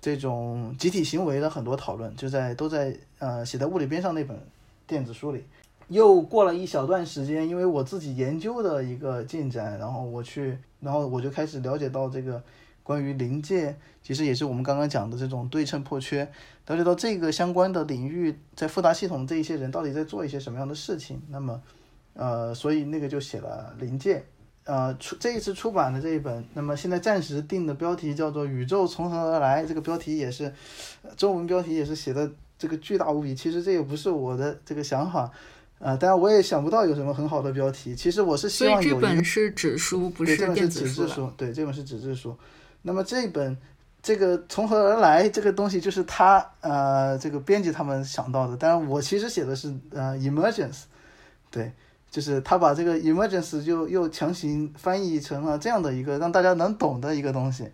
[0.00, 4.38] 这种集体行为的很多讨论，就在都在呃写在物理边上那本
[4.86, 5.44] 电子书里。
[5.88, 12.42] 又过了一小段时间，因为我自己研究的一个进展，然后我去，然后我就开始了解到这个
[12.82, 16.24] 关于临界，其实也是我们刚刚讲的这种对称破缺，
[16.66, 21.20] 了解到这个相关的领域，在复杂系统这一些人到底在做一些什么样的事情。
[21.28, 21.60] 那么，
[22.14, 24.24] 呃，所以那个就写了临界。
[24.64, 30.44] 呃，出这一次出版的这一本，那么现在暂时定的标题叫做《宇宙从何而来》，这个标题也是
[31.02, 33.34] 呃中文标题也是写的这个巨大无比。
[33.34, 35.30] 其实这也不是我的这个想法，
[35.78, 37.94] 呃，当然我也想不到有什么很好的标题。
[37.96, 40.94] 其实我是希望有一个本是纸书，不对，这本是电子书是。
[40.94, 42.36] 纸质书，对，这本是纸质书。
[42.82, 43.56] 那么这本
[44.00, 48.56] 这个从何而来这个东西，就是他呃这个编辑他们想到的。
[48.56, 50.82] 当然我其实写的是呃 emergence，
[51.50, 51.72] 对，
[52.12, 57.68] 就是他把这个 emergence 就又强行翻译成了这样的一个让大家能懂的一个东西。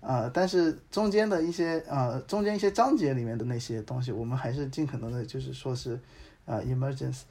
[0.00, 5.98] 啊、但是中间的一些啊、中间一些章节里面的那些东西，我们还是尽可能的，就是说是
[6.46, 7.22] 啊、emergence。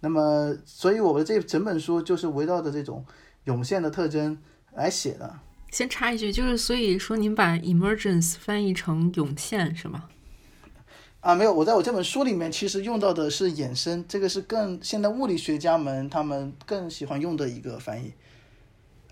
[0.00, 3.04] 那么，所以我的这整本书就是围绕着这种
[3.44, 4.38] 涌现的特征
[4.74, 5.38] 来写的。
[5.70, 10.08] 先插一句，就是所以说您把 emergence 翻译成涌现是吗？
[11.26, 18.12] 啊，没有，我在我这本书里面其实用到的是衍生，这个是更现在物理学家们他们更喜欢用的一个翻译。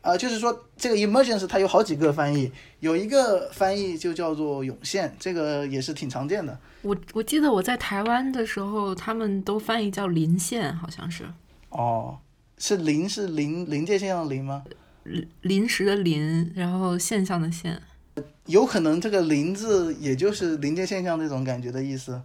[0.01, 6.57] 啊，就是说这个 emergence 它有好几个翻译，有一个翻译就叫做涌现，这个也是挺常见的。
[6.83, 11.25] 我我记得我在台湾的时候，他们都翻译叫临现，好像是
[11.71, 12.19] 哦，
[12.59, 14.63] 是临是临临界现象的临吗？
[15.41, 17.83] 临时的临，然后现象的现。
[18.47, 22.23] 有可能这个“临”字也就是临界现象那种感觉的意思。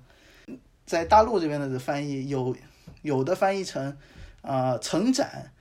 [0.85, 2.55] 在大陆这边的翻译有
[3.01, 3.95] 有的翻译成
[4.41, 5.51] 啊、呃成展，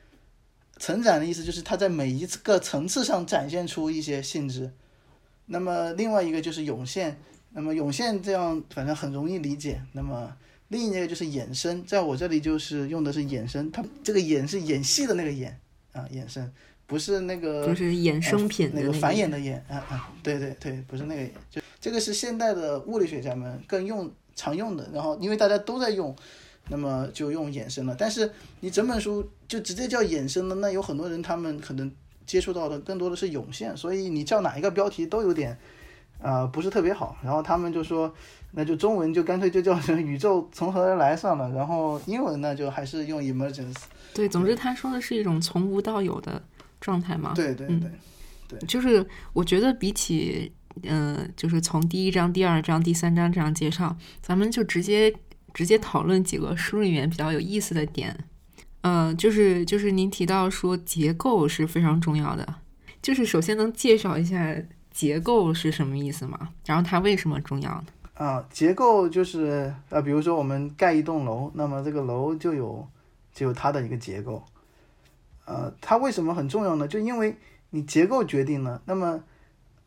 [0.79, 4.73] 成展的意思就是它在每一个层次上展现出一些性质。
[5.47, 7.19] 那么另外一个就是涌现，
[7.51, 9.83] 那么涌现这样反正很容易理解。
[9.93, 10.37] 那么
[10.69, 15.59] 另一个就是衍生，在我这里就是用的是衍生，它这个衍是演戏的那个演
[15.93, 16.53] 啊，衍生
[16.89, 26.17] 不是那个就是衍生品的呃那个个繁衍的衍，啊啊，对对对，不是那个衍，就这个是现代的物理学家们更用常用的，然后因为大家都在用，
[26.71, 27.95] 那么就用衍生了。
[27.97, 31.93] 但是你整本书就直接叫衍生了，那有很多人他们可能
[32.27, 35.53] 接触到的更多的是涌现，所以你叫哪一个标题都有点
[36.23, 37.17] 啊、呃不是特别好。
[37.23, 38.11] 然后他们就说，
[38.53, 43.77] 那就中文就干脆就叫成宇宙从何而来算了，然后英文呢就还是用 emergence。
[44.15, 46.43] 对，总之他说的是一种从无到有的
[46.81, 47.33] 状态嘛。
[47.35, 47.81] 对对嗯
[48.49, 50.51] 对，就是我觉得比起，
[50.85, 55.15] 嗯、就是从第一章、第二章、第三章这样介绍，咱们就直接
[55.53, 58.17] 直接讨论几个书里面比较有意思的点。
[58.83, 62.55] 嗯、就是就是您提到说结构是非常重要的，
[63.03, 64.57] 就是首先能介绍一下
[64.91, 66.49] 结构是什么意思吗？
[66.65, 67.85] 然后它为什么重要呢？
[68.15, 72.89] 啊，结构就是呃，比如说我们盖一栋楼，那么这个楼就有
[73.35, 74.43] 就有它的一个结构。
[75.49, 76.87] 呃，它为什么很重要呢？
[76.87, 77.35] 就因为
[77.71, 79.25] 你结构决定了，那么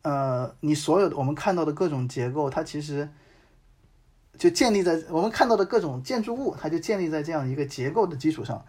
[0.02, 3.08] 呃，你所有的我们看到的各种结构，它其实
[4.36, 8.64] 就建立在我们看到的各种建筑物，它就建立在这样一个结构的基础上。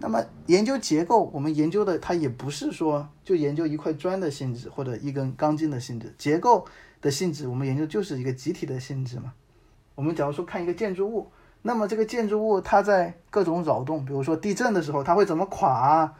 [0.00, 6.64] 那么研究结构，我们研究的它也不是说就研究一块砖的性质或者一根钢筋的性质，结构
[7.02, 9.34] 的性质我们研究就是一个集体的性质嘛。
[9.94, 11.30] 我们假如说看一个建筑物，
[11.60, 16.14] 那么这个建筑物它在各种扰动，比如说地震的时候它会怎么垮啊，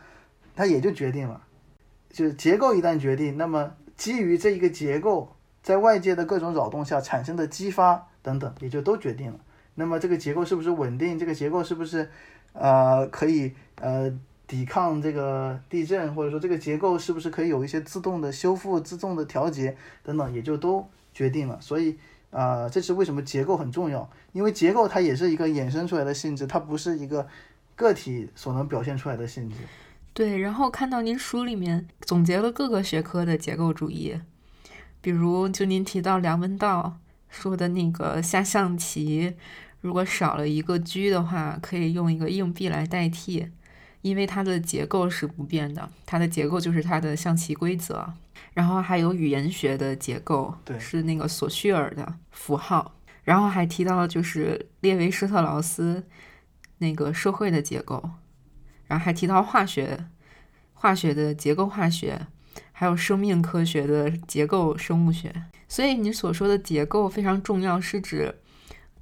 [0.58, 1.40] 它也就决定了。
[2.10, 9.38] 就是结构一旦决定，那么基于这一个结构在外界的各种扰动下产生的激发等等，也就都决定了。
[9.76, 11.16] 那么这个结构是不是稳定？
[11.16, 12.10] 这个结构是不是
[12.54, 14.12] 呃可以呃
[14.48, 20.84] 抵抗这个地震，或者说这个结构是不是可以有一些自动的修复、自动的调节等等，也就都
[21.14, 21.56] 决定了。
[21.60, 21.96] 所以、
[22.30, 27.28] 呃这是为什么结构很重要，因为结构它也是一个衍生出来的性质，它不是一个
[27.76, 29.56] 个体所能表现出来的性质。
[30.12, 34.20] 对，然后看到您书里面总结了各个学科的结构主义，
[35.00, 36.98] 比如就您提到梁文道
[37.28, 39.34] 说的那个下象棋，
[39.80, 43.48] 如果少了一个车的话，可以用一个硬币来代替。
[44.00, 48.14] 因为它的结构是不变的，它的结构就是它的象棋规则。
[48.54, 52.94] 然后还有语言学的结构，对是那个索绪尔的符号。
[53.24, 56.06] 然后还提到就是列维施特劳斯
[56.78, 58.10] 那个社会的结构，
[58.88, 60.06] 然后还提到化学，
[60.74, 62.26] 化学的结构化学，
[62.72, 65.32] 还有生命科学的结构生物学。
[65.68, 68.34] 所以你所说的结构非常重要，是指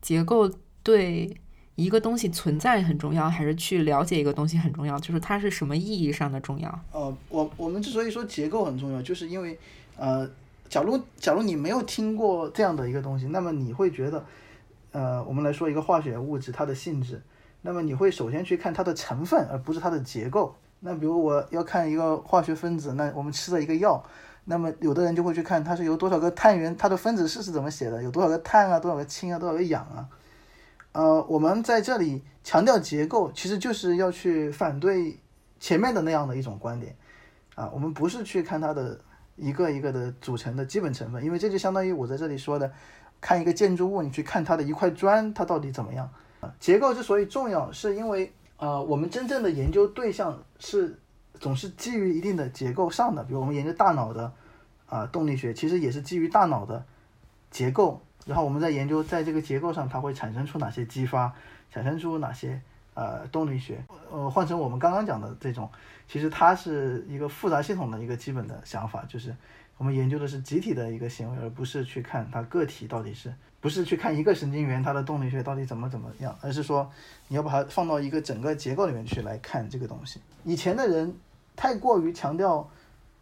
[0.03, 0.51] 结构
[0.83, 1.35] 对
[1.77, 4.99] 一个东西存在很重要，还是去了解一个东西很重要？
[4.99, 6.81] 就是它是什么意义上的重要？
[6.91, 9.59] 呃，我我们之所以说结构很重要，就是因为
[9.97, 10.29] 呃，
[10.69, 14.25] 假如假如你没有听过这样的一个东西，那么你会觉得，
[14.91, 17.23] 呃，我们来说一个化学物质它的性质，
[17.67, 20.55] 那么你会首先去看它的成分，而不是它的结构。
[20.79, 24.01] 那比如我要看一个化学分子，那我们吃的一个药，
[24.45, 30.09] 那么有的人就会去看它是由多少个碳元，它的分子式是怎么写的，有多少个碳啊，多少个氢啊，多少个氧啊。
[30.93, 35.19] 呃，我们在这里强调结构，其实就是要去反对
[35.59, 36.95] 前面的那样的一种观点
[37.57, 37.69] 啊。
[37.75, 38.97] 我们不是去看它的
[39.35, 42.71] 一个一个的组成的基本成分，因为这就相当于我在这里说的，
[43.21, 46.09] 看一个建筑物，你去看它的一块砖，它到底怎么样？
[46.59, 50.99] 结构之所以重要，是因为啊，我们真正的研究对象是
[51.39, 54.33] 总是基于一定的结构上的，比如我们研究大脑的
[54.87, 56.85] 啊动力学，其实也是基于大脑的
[57.51, 58.01] 结构。
[58.25, 61.33] 然后我们在研究，在这个结构上它会产生出哪些激发，
[61.71, 62.61] 产生出哪些
[62.95, 63.85] 呃动力学。
[64.11, 65.71] 呃，换成我们刚刚讲的这种，
[66.09, 69.33] 其实它是一个复杂系统的一个基本的想法，就是
[69.79, 76.91] 我们研究的是集体的一个行为，而不是去看它个体到底是不是去看一个神经元它的动力学到底怎么怎么样，而是说
[77.29, 80.21] 你要把它放到一个整个结构里面去来看这个东西。
[80.45, 81.15] 以前的人
[81.55, 82.69] 太过于强调，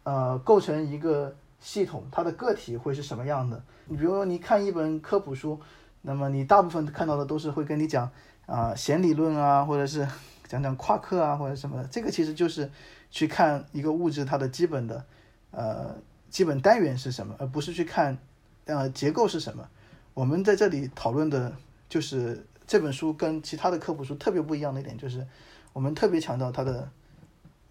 [0.03, 3.61] 呃，构成一个系统，它的个体会是什么样的。
[3.87, 5.59] 你比如说，你看一本科普书，
[6.03, 8.09] 那么你大部分看到的都是会跟你讲
[8.45, 10.07] 啊弦理论啊，或者是
[10.47, 11.87] 讲讲夸克啊，或者什么的。
[11.89, 12.69] 这个其实就是
[13.09, 15.03] 去看一个物质它的基本的
[15.51, 15.95] 呃
[16.29, 18.17] 基本单元是什么，而不是去看
[18.65, 19.69] 呃结构是什么。
[20.13, 21.55] 我们在这里讨论的
[21.89, 25.25] 就是这本书跟其他的科普书特别不一样的一点，就是
[25.73, 26.89] 我们特别强调它的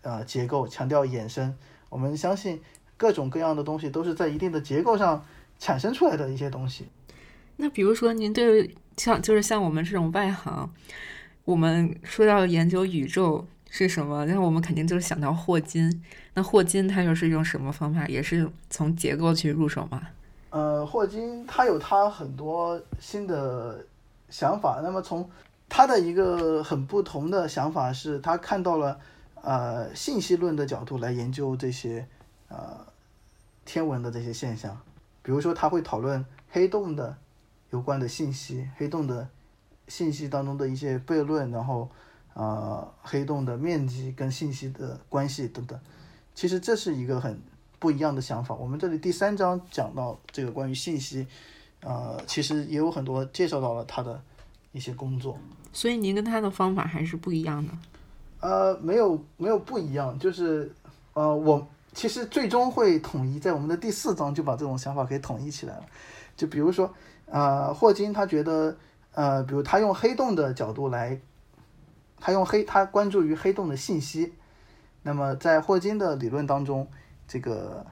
[0.02, 1.56] 呃结构，强调衍生。
[1.88, 2.60] 我们相信
[2.96, 5.24] 各种各样的东西都是在一定的结构上。
[5.56, 6.88] 产生出来的一些东西，
[7.56, 10.68] 那比如说，您对像就是像我们这种外行，
[11.44, 13.46] 我们说到研究宇宙
[13.76, 16.00] 是什么，那我们肯定就是想到霍金。
[16.34, 18.06] 那霍金他又是用什么方法？
[18.06, 20.00] 也是从结构去入手吗？
[20.50, 23.84] 呃，霍金他有他很多新的
[24.28, 24.80] 想法。
[24.80, 25.28] 那么从
[25.68, 29.00] 他的一个很不同的想法是，他看到了
[29.42, 32.06] 呃信息论的角度来研究这些
[32.46, 32.78] 呃
[33.64, 34.78] 天文的这些现象。
[35.20, 37.16] 比如说，他会讨论黑洞的
[37.70, 39.26] 有关的信息，黑洞的
[39.88, 41.90] 信息当中的一些悖论，然后，
[42.34, 45.78] 呃，黑洞的面积跟信息的关系等等。
[46.34, 47.40] 其实这是一个很
[47.78, 48.54] 不一样的想法。
[48.54, 51.26] 我们这里第三章讲到这个关于信息，
[51.80, 54.20] 呃，其实也有很多介绍到了他的
[54.72, 55.38] 一些工作。
[55.72, 57.72] 所以您跟他的方法还是不一样的。
[58.40, 60.70] 呃，没有没有不一样，就是
[61.14, 61.66] 呃我。
[61.96, 65.86] 其实最终会统一，在我们的第四章就把这种想法给统一起来了。
[66.36, 66.92] 就比如说，
[67.26, 68.76] 呃，霍金他觉得，
[69.12, 71.16] 呃，比如他用黑洞的角度来，
[72.24, 74.32] 他用黑，他关注于黑洞的信息。
[75.02, 76.88] 那么在霍金的理论当中，
[77.28, 77.84] 这个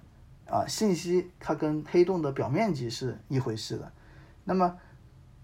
[0.49, 3.93] 啊信息它跟黑洞的表面积是一回事的。
[4.45, 4.79] 那么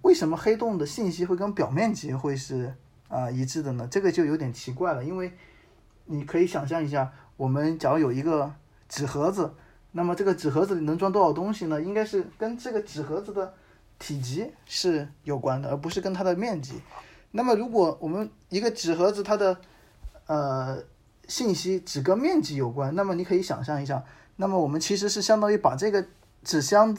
[0.01, 2.75] 为什么黑洞的信息会跟表面积会是
[3.09, 3.87] 啊一致的呢？
[3.91, 5.35] 这个就有点奇怪了，因为
[6.07, 7.13] 你可以想象一下。
[7.37, 8.51] 我们假如有一个
[8.89, 9.53] 纸盒子，
[9.93, 11.79] 那么这个纸盒子里能装多少东西呢？
[11.83, 13.53] 应该是跟这个纸盒子的
[13.99, 16.81] 体积是有关的，而不是跟它的面积。
[17.31, 19.59] 那么如果我们一个纸盒子它的
[20.27, 20.83] 呃
[21.27, 24.03] 信息只跟面积有关，那么你可以想象一下，
[24.37, 26.05] 那么我们其实是相当于把这个
[26.43, 26.97] 纸箱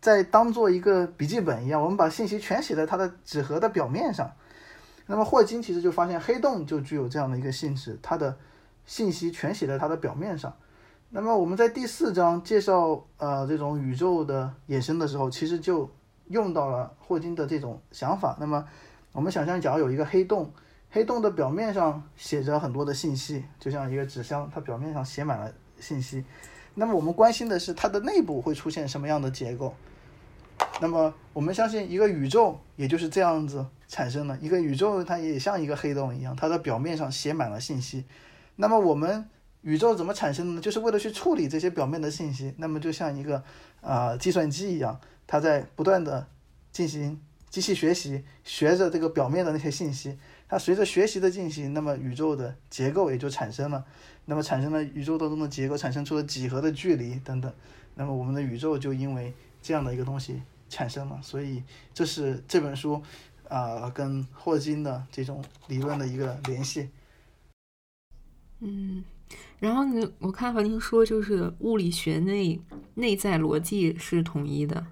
[0.00, 4.32] 在当做一个笔记本一样，我们把信息全写在它的纸盒的表面上。
[5.06, 8.36] 那么霍金其实就发现黑洞就具有这样的一个性质，它的。
[8.84, 10.52] 信息全写在它的表面上。
[11.10, 15.88] 那么我们在第四章介绍呃这种宇宙的衍生的时候，其实就
[16.26, 18.36] 用到了霍金的这种想法。
[18.40, 18.66] 那么
[19.12, 20.50] 我们想象，假如有一个黑洞，
[20.90, 26.24] 黑洞的表面上写着很多的信息，就像一个纸箱，它表面上写满了信息。
[26.74, 29.74] 那么我们关心的是它的内部会出现什么样的结构。
[30.80, 34.36] 那么我们相信一个宇宙也就是这样子产生的。
[34.38, 38.04] 一个宇宙它也像一个黑洞一样，它的表面上写满了信息。
[38.56, 39.28] 那么我们
[39.60, 40.60] 宇宙怎么产生的呢？
[40.60, 42.54] 就是为了去处理这些表面的信息。
[42.56, 43.42] 那么就像一个
[43.82, 46.26] 啊计算机一样，它在不断的
[46.70, 47.20] 进行
[47.52, 50.16] 机器学习学着这个表面的那些信息，
[50.48, 53.84] 它随着学习的进行，那么宇宙的结构也就产生了，
[54.24, 57.52] 那么产生了宇宙当中的结构，产生出了几何的距离等等，
[57.94, 60.40] 那么我们的宇宙就因为这样的一个东西
[60.70, 63.02] 产生了，所以这是这本书
[63.50, 66.88] 啊、跟霍金的这种理论的一个联系。
[68.60, 69.04] 嗯，
[69.58, 72.58] 然后呢，我看和您说，就是物理学内
[72.94, 74.86] 内在逻辑是统一的，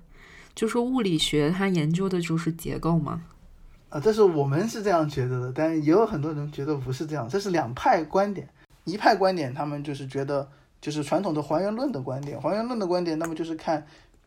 [0.55, 3.23] 就说物理学它研究的就是结构嘛。
[3.89, 8.49] 啊，这是我们是这样觉得的，但也有很多人觉得不是这样，这是两派观点。
[8.85, 10.49] 一派观点，他们就是觉得
[10.81, 13.85] 就是传统的还原论的观点，还原论的观点，那么就是看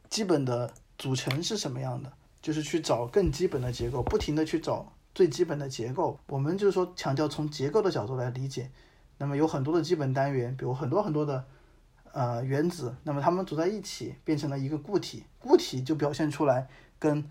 [0.09, 2.11] 基本的组成是什么样的，
[2.41, 6.19] 就是去找更基本的结构，不停的去找最基本的结构。
[6.27, 8.69] 我们就是说强调从结构的角度来理解，
[9.17, 11.43] 那么有很多的基本单元，比如很多很多的
[12.13, 17.25] 呃原子，那么它们组在一起变成了一个固体，固体就表现出来跟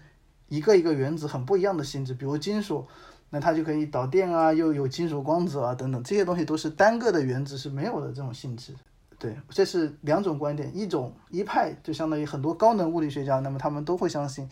[0.49, 2.87] 一个一个原子很不一样的性质，比如金属，
[3.31, 8.75] 那它就可以导电啊，又有金属光子啊等等，这些东西都是单个的原子是没有的这种性质。
[9.19, 14.49] 对，这是两种观点，一种一派就相当于很多高能物理学家，那么他们都会相信，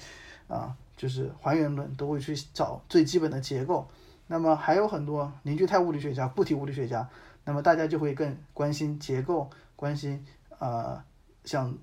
[0.46, 3.88] 啊，就是还原论，都会去找最基本的结构。
[4.28, 7.08] 那么还有很多凝聚态物理学家、固体物理学家，
[7.44, 9.50] 那么大家就会更关心结构，
[9.80, 10.22] 关心
[10.58, 11.02] 啊、
[11.44, 11.74] 像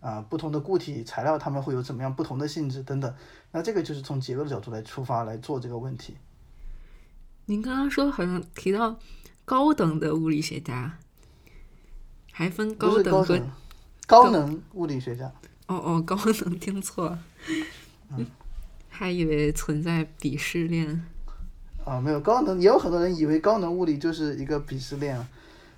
[0.00, 3.14] 啊、不同的固体材料它们会有怎么样不同的性质等等。
[3.52, 6.16] 那这个就是从结构的角度来出发来做这个问题。
[7.44, 8.98] 您刚刚说好像提到
[9.44, 10.96] 高等的物理学家，
[12.32, 13.38] 还分高等和
[14.06, 15.30] 高能物理学家。
[15.66, 17.18] 哦哦高能听错了
[18.88, 21.04] 还以为存在鄙视链。
[21.84, 25.28] 啊，没有高能，也有很多人以为高能物理就是一个鄙视链啊，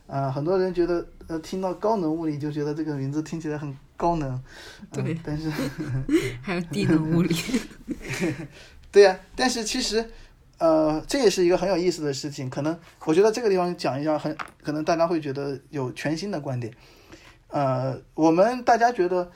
[0.08, 5.48] 啊，很多人觉得呃听到高能物理就觉得这个名字听起来很高能，嗯对但是
[6.42, 7.36] 还有低能物理，
[8.90, 10.04] 对呀、但是其实
[10.58, 16.72] 呃这也是一个很有意思的事情，可能我觉得这个地方讲一下很可能大家会觉得有全新的观点，
[17.48, 19.30] 呃，我们大家觉得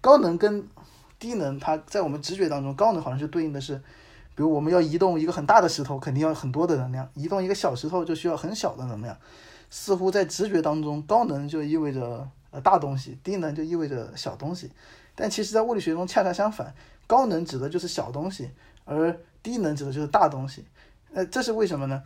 [0.00, 0.66] 高能跟
[1.18, 3.80] 低能，它在我们直觉当中，高能好像是对应的是。
[4.36, 9.16] 比如我们要移动一个很大的石头，肯定要很多的能量；移动一个小石头就需要很小的能量。
[9.76, 14.70] 似乎在直觉当中，高能就意味着呃大东西，低能就意味着小东西。
[15.16, 16.72] 但其实，在物理学中恰恰相反，
[17.08, 18.50] 高能指的就是小东西，
[18.84, 20.64] 而低能指的就是大东西。
[21.12, 22.04] 呃，这是为什么呢？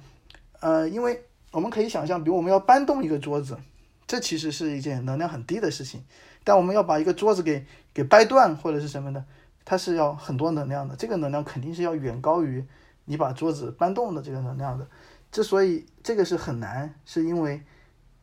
[0.60, 3.58] 呃，因为我们可以想象，比如我们要搬动一个桌子，
[4.06, 6.02] 这其实是一件能量很低的事情。
[6.44, 9.22] 但我们要把一个桌子给给掰断或者是什么的，
[9.66, 12.64] 它是要很多能量的，这个能量肯定是要远高于
[13.04, 14.86] 你把桌子搬动的这个能量的。
[15.30, 17.62] 之所以这个是很难，是因为，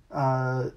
[0.09, 0.69] 呃，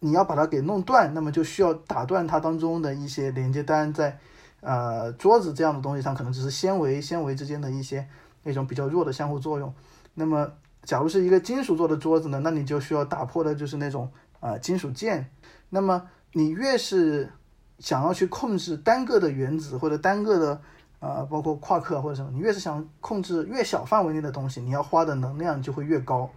[0.00, 4.18] 你要把它给弄断，那么就需要打断它当中的一些连接单，在
[4.60, 8.06] 呃桌子这样的东西上，可能只是纤维纤维之间的一些
[8.42, 9.72] 那种比较弱的相互作用。
[10.14, 10.52] 那么，
[10.82, 14.10] 假如是一个金属做的桌子呢，那你就需要打破的就是那种、
[14.40, 15.30] 呃金属键。
[15.70, 17.30] 那么你越是
[17.78, 20.60] 想要去控制单个的原子或者单个的
[21.02, 26.30] 呃，包括夸克或者什么，你越是想控制越小范围内的东西，你要花的能量就会越高。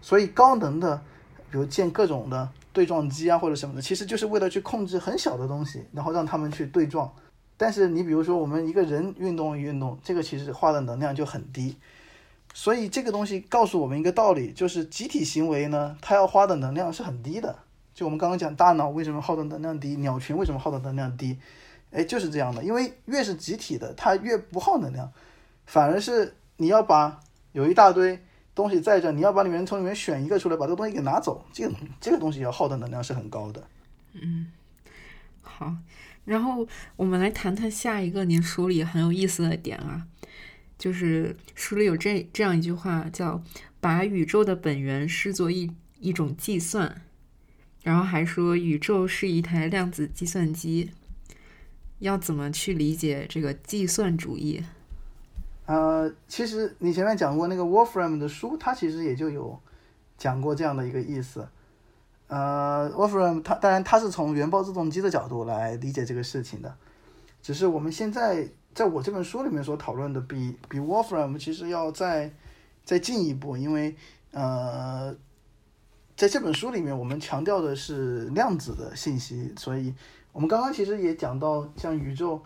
[0.00, 0.96] 所以高能的，
[1.50, 7.12] 比如建各种的对撞机啊或者什么的，其实就是为了去控制很小的东西，然后让他们去对撞。
[7.58, 11.76] 但是你比如说我们一个人运动运动，这个其实花的能量就很低。
[12.54, 17.54] 所以这个东西告诉我们一个道理，就是集体行为呢，它要花的能量是很低的。
[17.92, 21.36] 就我们刚刚讲大脑为什么耗的能量低，鸟群为什么耗的能量低，
[21.90, 22.62] 哎，就是这样的。
[22.62, 25.12] 因为越是集体的，它越不耗能量，
[25.66, 27.20] 反而是你要把
[27.52, 28.22] 有一大堆
[28.54, 33.62] 东西在这，你要把里面从里面选一个出来，把这个东西给拿走，这个这个东西要耗的能量是很高的。
[34.12, 34.52] 嗯
[35.42, 35.74] 好，
[36.24, 36.66] 然后
[36.96, 40.06] 我们来谈谈下一个您书里很有意思的点啊，
[40.78, 43.42] 就是书里有这这样一句话，叫
[43.80, 47.02] “把宇宙的本源视作一一种计算”，
[47.82, 50.90] 然后还说宇宙是一台量子计算机。
[52.00, 54.62] 要怎么去理解这个计算主义？
[55.66, 59.58] 呃，其实你前面讲过那个 Wolfram 的书，它其实也就有
[60.18, 61.46] 讲过这样的一个意思。
[62.26, 66.76] 呃，Wolfram 他当然他是从原爆自动机的角度来理解这个事情的，
[67.42, 72.32] 只是我们现在在我这本书里面所讨论的比比 Wolfram 其实要再
[72.84, 73.94] 再进一步，因为
[74.30, 75.12] 呃，
[76.16, 79.92] 在这本书里面我们强调的是量子的信息，所以
[80.32, 82.42] 我们刚刚其实也讲到，像宇宙，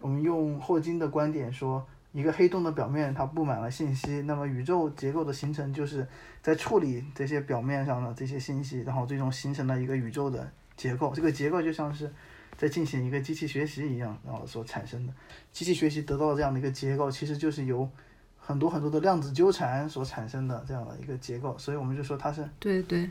[0.00, 1.86] 我们用霍金的观点说。
[2.14, 6.06] 一个黑洞的表面它布满了信息，那么宇宙结构的形成就是
[6.40, 11.12] 在处理这些表面上的这些信息，然后最终形成了一个宇宙的结构。
[11.12, 12.08] 这个结构就像是
[12.56, 15.12] 在进行一个机器学习一样，然后所产生的
[15.50, 17.90] 机器学习得到这样的一个结构，其实就是由
[18.38, 23.10] 很多很多的量子纠缠所产生的这样的一个结构，所以我们就说它是对对。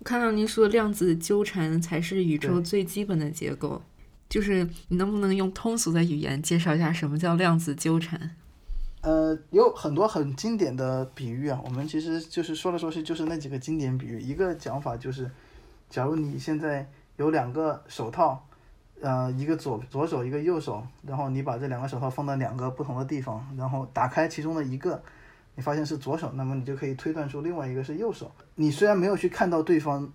[0.00, 3.82] 我看到您说量子纠缠才是宇宙最基本的结构，
[4.30, 8.34] 就是你能不能用通俗的语言介绍一下什么叫量子纠缠？
[9.02, 14.18] 呃，有很多很经典的比喻啊，我们其实就是说来说去就是那几个经典比喻。
[14.18, 15.30] 一个讲法就是，
[15.90, 18.46] 假如你现在有两个手套，
[19.02, 25.02] 呃，一个左左手，一个右手，然后你把这两个手套放到两个不同的地方，然后打开其中的一个，
[25.60, 28.32] 你发现是左手，那么你就可以推断出另外一个是右手。
[28.54, 30.10] 你虽然没有去看到对方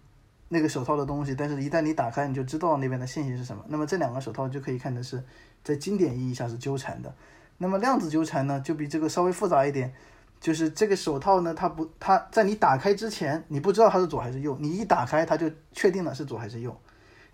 [0.50, 3.64] 那个手套的东西，但是一旦你打开，你就知道那边的信息是什么。
[3.68, 5.24] 那么这两个手套就可以看成是
[5.64, 7.14] 在经典意义上是纠缠的。
[7.60, 9.93] 那么量子纠缠呢，就比这个稍微复杂一点，
[10.39, 16.76] 就是这个手套呢，它不，它在你打开之前，你不知道它是左还是右，你一打开它就确定了是左还是右。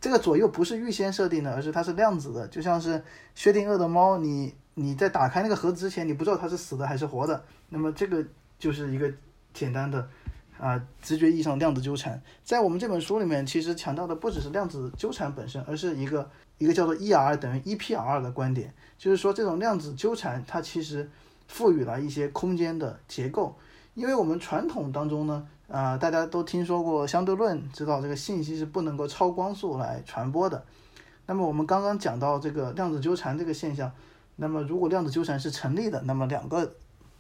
[0.02, 3.02] 这个左右不是预先设定的，而是它是量子的，就像是
[3.36, 7.44] 薛定谔的猫，你你在打开那个盒子之前，你不知道它是死的还是活的。
[7.70, 8.26] 那么这个
[8.60, 9.12] 就是一个
[9.54, 10.08] 简单的
[10.58, 12.22] 啊、直觉意义上量子纠缠。
[12.44, 16.30] 在我们这本书里面，其实强调的不只是量子纠缠本身，而是一个
[16.60, 18.72] 一个叫做 ER 等于 EPR 的观点。
[18.98, 21.10] 就是说，这种量子纠缠它其实
[21.48, 23.58] 赋予了一些空间的结构，
[23.96, 30.64] 因为我们传统当中呢，啊、大家都听说过相对论，知道这个信息是不能够超光速来传播的。
[31.26, 33.92] 那么我们刚刚讲到这个量子纠缠这个现象，
[34.36, 36.74] 那么如果量子纠缠是成立的，那么两个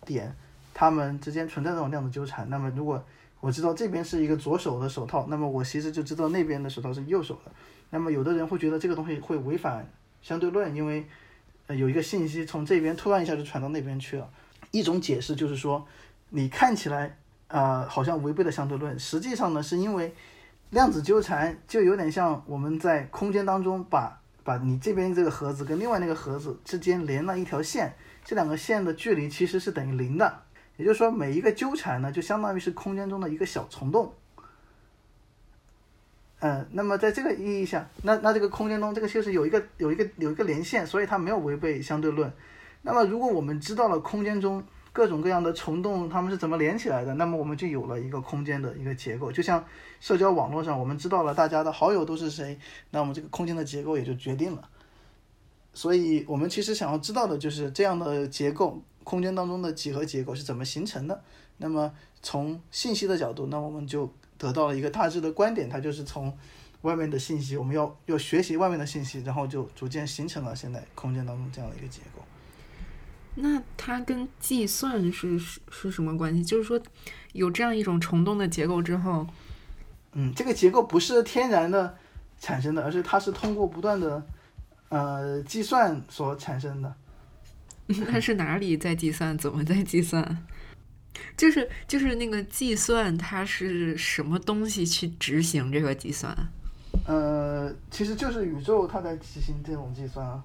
[0.05, 0.35] 点
[0.73, 3.03] 它们之间存在这种量子纠缠，那么如果
[3.39, 7.51] 我知道这边是一个左手的手套，那么我其实就知道那边的手套是右手的。
[7.89, 9.85] 那么有的人会觉得这个东西会违反
[10.21, 11.05] 相对论，因为
[11.67, 14.29] 呃有一个信息从这边突然一下就传到那边去了。
[14.71, 15.85] 一种解释就是说，
[16.29, 17.17] 你看起来
[17.49, 20.13] 啊、呃好像违背了相对论，实际上呢是因为
[20.69, 30.43] 量子纠缠就有点像我们在空间当中把把你这边这个盒子跟另外那个盒子之间连了一条线，这两个线的距离其实是等于零的。
[30.77, 34.13] 也就是说，每一个纠缠呢，就相当于是空间中的一个小虫洞。
[36.39, 42.31] 嗯，那么在这个意义下，那那这个空间中，这个就是有一个有一个有一个连线，所以它没有违背相对论。
[42.81, 44.63] 那么如果我们知道了空间中
[44.93, 49.31] 各种各样的虫洞它们是怎么连起来的，那么我们就有了一个空间的一个结构。
[49.31, 49.63] 就像
[49.99, 54.69] 社交网络上，我们知道了大家的好友都是谁，那我们这个空间的结构也就决定了。
[55.73, 61.23] 所以我们其实想要知道的就是这样的结构，空间当中的几何结构是怎么形成的。
[61.57, 66.37] 那么从信息的角度，那我们就得到了一个大致的观点，它就是从
[66.81, 72.20] 外面的信息，我们要要学习外面的信息，然后就逐渐形成了现在空间当中这样的一个结构。
[73.35, 76.43] 那它跟计算是是是什么关系？
[76.43, 76.79] 就是说，
[77.33, 79.25] 有这样一种虫洞的结构之后，
[80.13, 81.97] 嗯，这个结构不是天然的
[82.39, 84.21] 产生的，而是它是通过不断的
[84.89, 86.93] 呃计算所产生的。
[87.87, 89.37] 那是哪里在计算？
[89.37, 90.45] 怎么在计算？
[91.35, 96.35] 就是就是那个计算，它是什么东西去执行这个计算？
[97.05, 100.43] 呃，其实就是宇宙它在执行这种计算啊。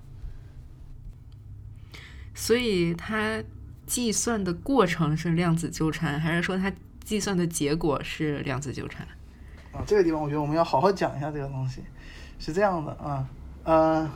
[2.36, 3.42] 所以它
[3.86, 6.70] 计算的过程是量子纠缠，还是说它
[7.02, 9.04] 计算的结果是量子纠缠？
[9.72, 11.80] 啊，这个地方我觉得我们要好好讲一下这个东西，
[12.38, 13.26] 是这样的啊，
[13.64, 14.10] 呃，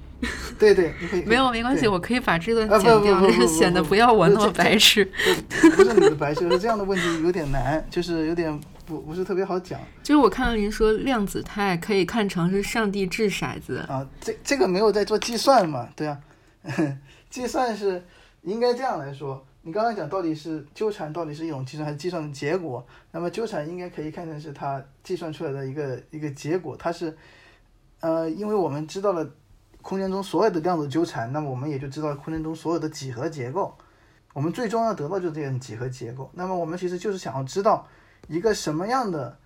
[0.58, 5.04] 对对，你可以没有没关系，我可以把这段啊剪掉， 显得不要我那么白痴。
[5.04, 14.06] 不不是你的白痴，是这样的问题有点难，就是有点不不是特别好讲就是我看到您说量子态可以看成是上帝掷骰子，啊。
[14.20, 15.88] 这这个没有在做计算嘛？
[15.94, 16.18] 对啊，
[17.32, 18.04] 计算是
[18.42, 19.42] 应该这样来说。
[19.62, 22.84] 你刚才讲到底是纠缠到底是一种计算还是计算的结果？
[23.10, 27.16] 那么纠缠应该可以看成是它计算出来的一个一个结果，它是
[28.00, 29.26] 呃，因为我们知道了
[29.80, 33.74] 空间中所有的量子纠缠，那么我们也就知道空间中所有的几何结构。
[34.34, 36.28] 我们最终要得到就是这种几何结构。
[36.34, 37.86] 那么我们其实就是想要知道
[38.26, 39.38] 一个什么样的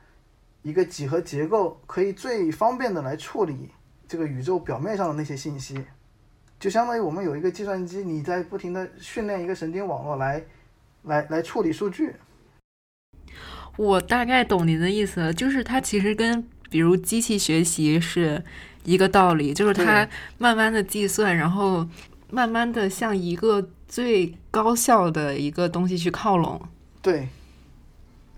[0.62, 3.70] 一个几何结构可以最方便的来处理
[4.08, 5.84] 这个宇宙表面上的那些信息，
[6.58, 10.42] 就相当于我们有一个计算机，你在不停的训练一个神经网络来
[11.02, 12.14] 来来处理数据。
[13.76, 18.42] 我大概懂您的意思了，就是它其实跟比如机器学习是
[18.84, 21.86] 一个道理，就是它慢慢的计算，然后
[22.30, 26.60] 慢慢的向一个最高效的一个东西去靠拢。
[27.02, 27.28] 对，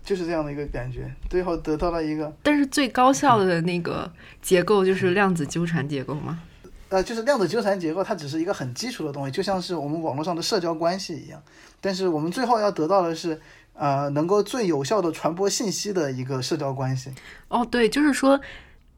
[0.03, 4.11] 就是这样的一个感觉，最后得到了一个但是最高效的那个
[4.41, 6.41] 结构就是量子纠缠结构嘛。
[6.89, 11.41] 呃，就是量子纠缠结构，它只是一个很基础的东西，就像是我们网络上的社交关系一样。
[11.79, 13.39] 但是我们最后要得到的是，
[13.73, 17.13] 呃，能够最有效的传播信息的一个社交关系。
[17.47, 18.41] 哦，对，就是说，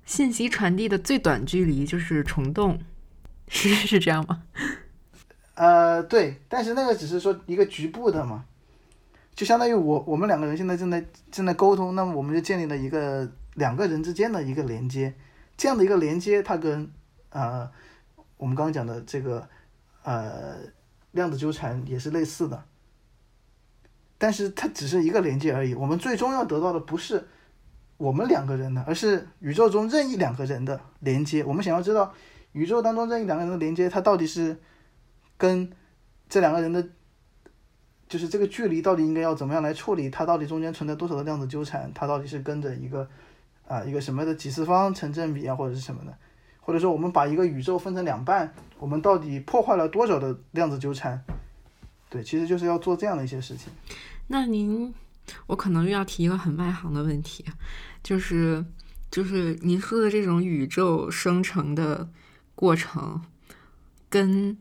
[0.06, 2.80] 信息传递的最短距离就是虫洞，
[3.50, 4.44] 是是这样吗？
[5.56, 8.46] 呃，对，但是那个只是说一个局部的嘛，
[9.36, 15.14] 就相当于我我们两个人现在正在正在沟通，那么我们就建立了一个两个人之间的一个连接，
[15.58, 16.90] 这样的一个连接，它跟
[17.32, 17.70] 呃
[18.38, 19.50] 我们刚刚讲的这个
[20.04, 20.58] 呃
[21.12, 22.64] 量子纠缠也是类似的，
[24.18, 27.28] 但是它只是一个连接而已，我们最终要得到的不是
[27.98, 31.44] 我们两个人的，而是宇宙中任意两个人的连接。
[31.44, 32.14] 我们想要知道
[32.52, 34.58] 宇宙当中任意两个人的连接，它到底是。
[35.38, 35.68] 跟
[36.30, 36.88] 这两个人的，
[38.08, 40.08] 就是这个距离到底应该要怎么样来处理？
[40.08, 41.92] 它到底中间存在多少的量子纠缠？
[41.96, 43.10] 它到底是跟着一个
[43.68, 46.16] 啊一个什么的几次方成正比啊，或者是什么的？
[46.62, 51.22] 或者说我们把一个宇宙分成两半，我们到底破坏了多少的量子纠缠？
[52.10, 53.74] 对，其实就是要做这样的一些事情。
[54.28, 54.94] 那您，
[55.48, 57.44] 我可能又要提一个很外行的问题，
[58.02, 58.64] 就是
[59.10, 62.10] 就是您说的这种宇宙生成的
[62.56, 63.22] 过程，
[64.10, 64.58] 跟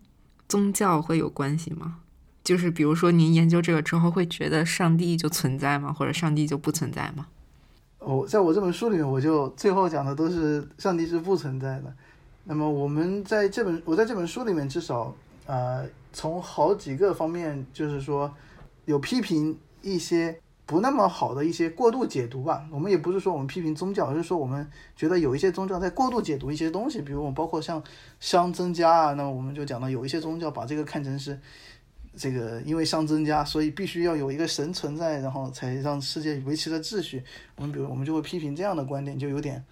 [0.49, 1.99] 宗教会有关系吗？
[2.43, 5.93] 就是比如说，您研究这个之后，会觉得上帝就存在吗？
[5.93, 7.29] 或者上帝就不存在吗？
[8.01, 11.95] 哦，在我这本书里面，我就最后讲的都是上帝是不存在的。
[12.45, 15.15] 那么我们在这本我在这本书里面，至少
[15.47, 18.31] 呃，从好几个方面，就是说
[18.85, 20.39] 有批评一些。
[20.67, 27.83] 不那么好的一些过度解读吧，我们也不是说我们批评宗教，而是说我们觉得有一些宗教在过度解读一些东西，比如我们包括像
[28.21, 31.37] 熵增加啊，那么我们就讲到有一些宗教把这个看成是
[32.17, 37.23] 这个因为熵增加，所以必须要有一个神存在，然后才让世界维持了秩序。
[37.57, 39.65] 我们比如我们就会批评这样的观点，就有点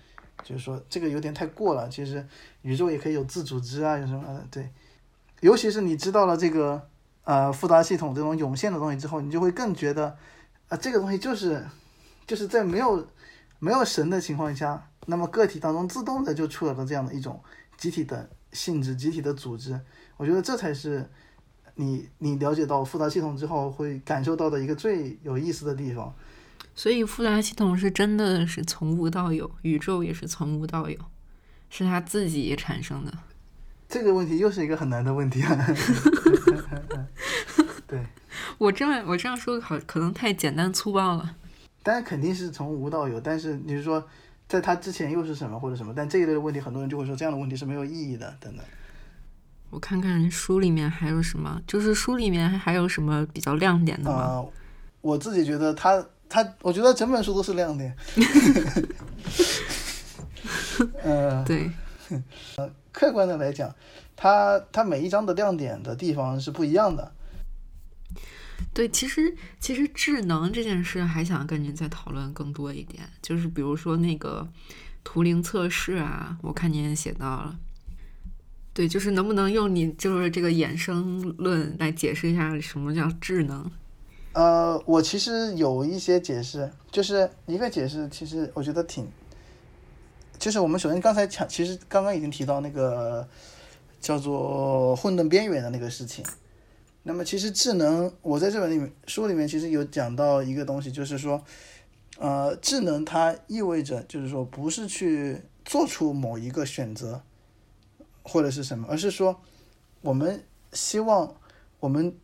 [0.42, 1.88] 就是说这个有点太过了。
[1.88, 2.26] 其实
[2.62, 4.70] 宇宙也可以有自组织啊，有什么的对，
[5.40, 6.88] 尤其是你知道了这个
[7.24, 10.16] 呃复杂系统这种涌现的东西之后，你就会更觉得。
[10.68, 11.64] 啊，这个东西就是，
[12.26, 13.08] 就是在没有
[13.58, 17.42] 没有神的情况下，那么个体当中自动的就出来了这样的一种
[17.78, 19.80] 集体的性质、集体的组织。
[20.18, 21.08] 我觉得这才是
[21.80, 26.12] 你你了解到复杂系统之后会感受到的一个最有意思的地方。
[26.74, 30.98] 所以复杂系统是真的是从无到有，宇宙也是从无到有，
[31.70, 33.12] 是他自己产生的。
[33.88, 35.56] 这个问题又是一个很难的问题啊。
[37.86, 38.04] 对。
[38.58, 41.36] 我这样我这样说好可能太简单粗暴了，
[41.82, 43.20] 但是肯定是从无到有。
[43.20, 44.04] 但是你是说，
[44.48, 45.92] 在它之前又是什么或者什么？
[45.96, 48.64] 但这一类的问题，很多人就会说这样的问题是没有意义的，等等。
[49.70, 54.44] 我看看书里面还有什么，就是书里面还有什么比较亮点的吗？
[55.00, 57.94] 我自己觉得他他，我觉得整本书都是亮点。
[61.02, 61.70] 呃， 对，
[62.56, 63.74] 呃，客观的来讲，
[64.16, 67.12] 它它每一章的亮点的地方是不一样的。
[68.74, 74.48] 对，其实其实智能这件事还想跟您再讨论更多一点，就是比如说那个
[75.04, 77.58] 图灵测试啊，我看您也写到了。
[78.78, 83.68] 对，就是能不能用你就是这个衍生论来解释一下什么叫智能？
[84.34, 89.04] 呃，我其实有一些解释，就是一个解释，其实我觉得挺，
[90.38, 93.26] 就是我们首先刚才讲，其实刚刚已经提到那个
[94.00, 96.24] 叫做混沌边缘的那个事情。
[97.02, 101.42] 那么其实智能，我在这本里面书里面其实有讲到一个东西，就是说，
[102.20, 107.20] 呃，智能它意味着就是说不是去做出某一个选择，
[108.28, 109.40] 或者是什么，而是说
[110.02, 111.34] 我们希望
[111.80, 112.14] 我们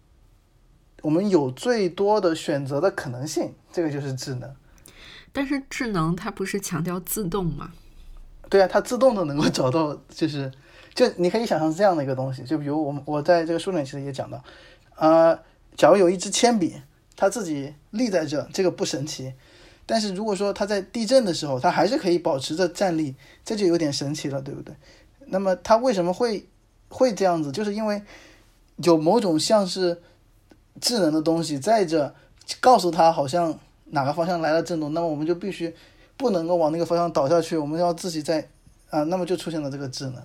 [1.03, 4.55] 我们有最多的选择的可能性，这个就是智能。
[5.33, 7.73] 但是智能它不是强调自动吗？
[8.49, 10.53] 对啊，它自动的能够找到，就是
[10.95, 14.45] 就你可以想象这样的一个东西，就比如我们我在这个书里面其实也讲到。
[14.97, 15.37] 呃，
[15.77, 16.81] 假如有一支铅笔，
[17.17, 19.33] 它自己立在这，这个不神奇。
[19.87, 24.75] 但是如果说它在地震的时候，它还是可以保持着站立，这就有点神奇了，对不对？
[25.29, 26.47] 那么它为什么会
[26.89, 27.51] 会这样子？
[27.53, 28.03] 就是因为
[28.77, 30.01] 有某种像是
[30.81, 32.15] 智能的东西在这，
[32.61, 35.75] 告诉它好像哪个方向来了震动，那么我们就必须
[36.17, 38.49] 不能够往那个方向倒下去，我们要自己在
[38.91, 40.23] 啊，那么就出现了这个智能。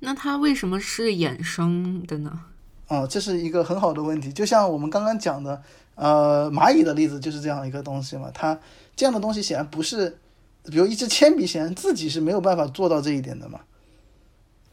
[0.00, 2.40] 那它为什么是衍生的呢？
[2.88, 5.62] 啊，这是一个很好的问题，就像我们刚刚讲的，
[5.94, 8.30] 呃，蚂蚁的例子就是这样一个东西嘛。
[8.32, 8.58] 它
[8.96, 10.18] 这样的东西显然不是，
[10.64, 13.60] 比如一支铅笔，显然自己是没有办法做到这一点的嘛。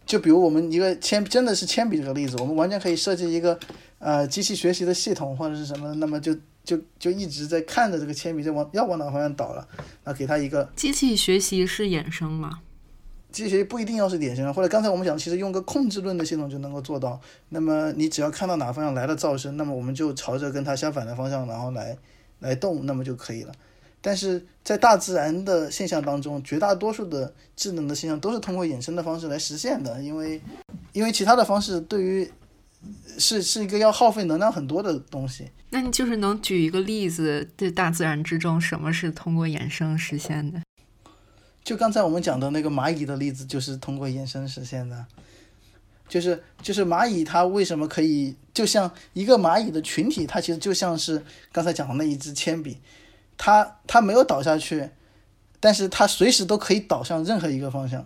[0.08, 3.60] 就比如我们一个铅，真的是铅笔这个例子，我们完全可以设计一个
[4.00, 6.34] 呃机器学习的系统或者是什么，那么就
[6.64, 9.68] 就就一直在看着这个铅笔在往要往哪方向倒了，
[10.06, 12.60] 那给它一个机器学习是衍生吗？
[13.30, 17.20] 机器学习不一定要是典型的，或者刚才我们讲，其实用个控制论的系统就能够做到。
[17.50, 21.98] 那么你只要看到哪个方向来了噪声，那么我们就朝着跟它相反的方向，然后来
[22.40, 23.54] 来动，那么就可以了。
[24.02, 30.42] 但是在大自然的现象当中，绝大多数的智能的现象都是通过衍生的方式来实现的，因为
[30.94, 32.32] 因为其他的方式对于
[33.18, 35.50] 是是一个要耗费能量很多的东西。
[35.70, 40.62] 那你就是能举一个例子，在大自然之中，什么是通过衍生实现的？
[41.64, 45.06] 就刚才我们讲的那个蚂蚁的例子，就是通过衍生实现的。
[46.08, 50.26] 就是就是蚂蚁，它为什么可以就像一个蚂蚁的群体？
[50.26, 51.22] 它其实就像是
[51.52, 52.78] 刚才讲的那一支铅笔，
[53.38, 54.90] 它它没有倒下去，
[55.60, 58.06] 但是它随时都可以倒向任何一个方向。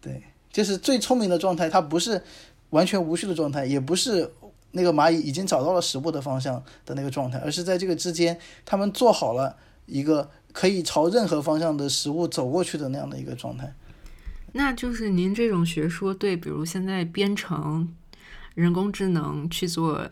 [0.00, 0.22] 对，
[0.52, 2.22] 就是最聪明的状态，它不是
[2.70, 4.32] 完全无序的状态，也不是
[4.72, 13.74] 那个蚂蚁已经找到了食物的方向的那个状态，而是在这个之间，他们做好了一个可以朝任何方向的食物走过去的那样的一个状态。
[14.52, 17.94] 那就是您这种学说对，比如现在编程、
[18.54, 20.10] 人工智能去做，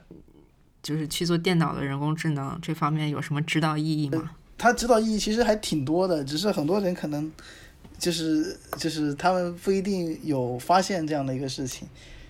[0.82, 4.30] 就是去做电脑的人工智能这方面有什么指导意义吗？
[4.58, 7.30] 它指导意义其实还挺多的，只是很多人可能
[7.98, 11.88] 就是就是他们不一定有发现这样的一个事情。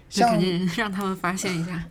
[0.09, 0.41] 像
[0.77, 1.85] 让他们发现一下。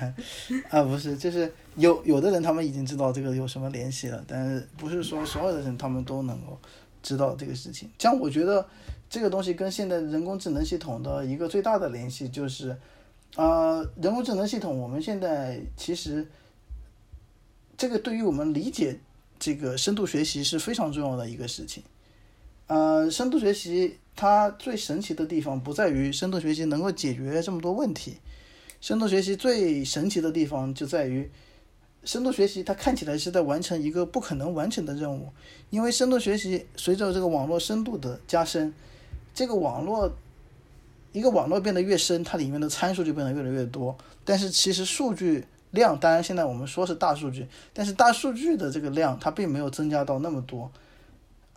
[0.70, 6.58] 啊，不是，就是有有的人他们已经知道这个有什么联系了，但是不是说所有的人他们都能够
[7.02, 7.90] 知道这个事情。
[7.98, 8.66] 像我觉得。
[9.08, 12.76] 这个东西跟现在人工智能系统的一个最大的联系就是，
[13.36, 16.26] 呃，人工智能系统我们现在其实，
[17.76, 18.98] 这个对于我们理解
[19.38, 21.82] 这个深度学习是非常重要的一个事情。
[22.66, 28.16] 呃，深度学习它最神奇的地方不在于深度学习能够解决这么多问题，
[28.80, 31.30] 深度学习最神奇的地方就在于。
[32.04, 35.28] 深度学习它看起来是在完成一个不可能完成的任务，
[35.70, 38.72] 因为深度学习随着这个网络深度的加深，
[39.34, 40.08] 这个网络
[41.16, 43.96] 一个网络变得越深，它里面的参数就变得越来越多。
[44.22, 50.70] 但是其实数据量，当然现在我们说是大数据，但是大数据的这个量它并没有增加到那么多。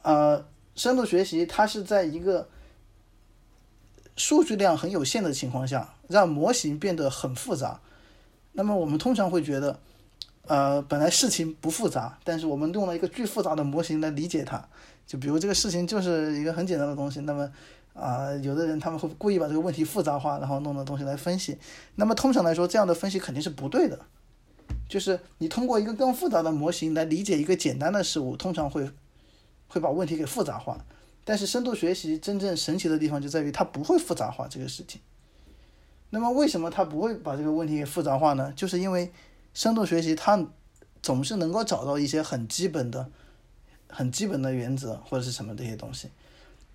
[0.02, 0.46] 呃，
[0.76, 2.48] 深度学习它是在一个
[4.16, 7.82] 数据量很有限的情况下，让模型变得很复杂。
[8.54, 9.78] 那么我们通常会觉得。
[10.48, 14.68] 呃，本来事情不复杂，但是我们用了一个巨复杂的模型来理解它。
[15.06, 17.48] 就比如这个事情就是一个很简单的东西，那么
[18.00, 21.58] 啊，有的人他们会故意把这个问题复杂化，然后弄的东西来分析。
[21.96, 24.00] 那么通常来说，这样的分析肯定是不对的。
[24.88, 28.90] 就是你通过一个更复杂的模型来理解一个简单的事物，通常会
[29.68, 30.84] 会把问题给复杂化。
[31.24, 35.00] 但是深度学习真正神奇的地方就在于它不会复杂化这个事情。
[36.10, 38.52] 那么为什么它不会把这个问题给复杂化呢？
[38.56, 39.12] 就是因为。
[39.52, 40.48] 深度学习它
[41.02, 43.10] 总是能够找到一些很基本的、
[43.90, 46.08] 很基本的原则或者是什么这些东西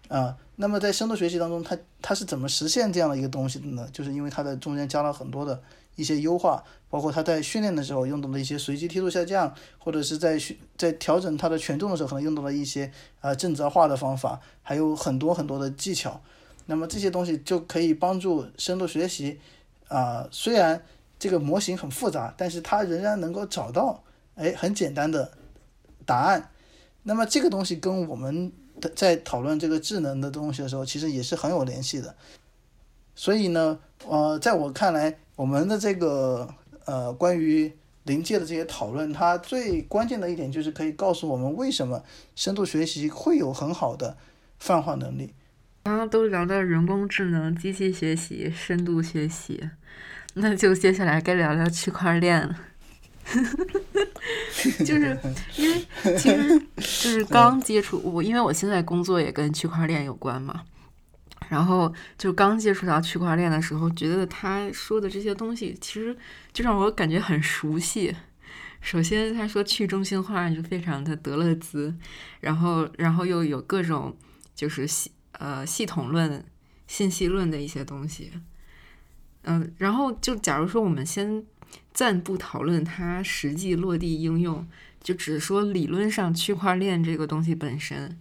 [0.09, 0.37] 啊。
[0.57, 3.89] 那么在深度学习当中，它它是怎么实现这样的一个东西的呢？
[3.93, 5.61] 就是因为它的中间加了很多的
[5.97, 12.91] 一些优化，包括它在训练的时候用到的一些随机梯度下降，或者是在训在调整它的权重的时候可能用到了一些
[13.21, 16.21] 啊正则化的方法，还有很多很多的技巧。
[16.67, 19.39] 那么这些东西就可以帮助深度学习
[19.89, 20.83] 啊，虽然。
[21.17, 24.03] 这个模型很复杂，但是它仍然能够找到
[24.35, 25.31] 哎很简单的
[26.05, 26.51] 答案。
[27.05, 28.53] 那么这个东西跟我们
[28.91, 32.15] 在讨论这个智能的东西的时候，其实也是很有联系的。
[33.15, 36.49] 所以呢，呃，在我看来，我们的这个
[36.85, 37.73] 呃关于
[38.05, 42.03] 临界的这些讨论，它最关键的一点就是可以告诉我们为什么
[42.35, 44.17] 深度学习会有很好的
[44.59, 45.33] 泛化能力。
[45.85, 49.71] 刚刚都聊到人工智能、机器学习、深度学习。
[50.37, 52.59] 那就接下来该聊聊区块链了，
[54.85, 55.19] 就是
[55.57, 55.85] 因为
[56.17, 60.63] 其实就是刚接触我，因为我现在工作也跟区块链有关嘛，
[61.49, 66.17] 然后就刚接触到区块链的时候，觉得他说的这些东西其实
[66.53, 68.15] 就让我感觉很熟悉。
[68.81, 71.95] 首先他说去中心化就非常的德勒兹，
[72.41, 74.15] 然后然后又有各种
[74.55, 76.45] 就是系呃系统论、
[76.87, 78.31] 信息论的一些东西。
[79.47, 81.45] 嗯，然后就假如说我们先
[81.93, 84.67] 暂不讨论它实际落地应用，
[85.01, 88.19] 就只说理论上区块链这个东西本身，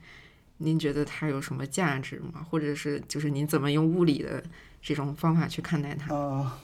[0.58, 2.46] 您觉得它有什么价值吗？
[2.50, 4.44] 或者是就是您怎么用物理的
[4.82, 6.16] 这种方法去看待它？
[6.16, 6.60] 啊，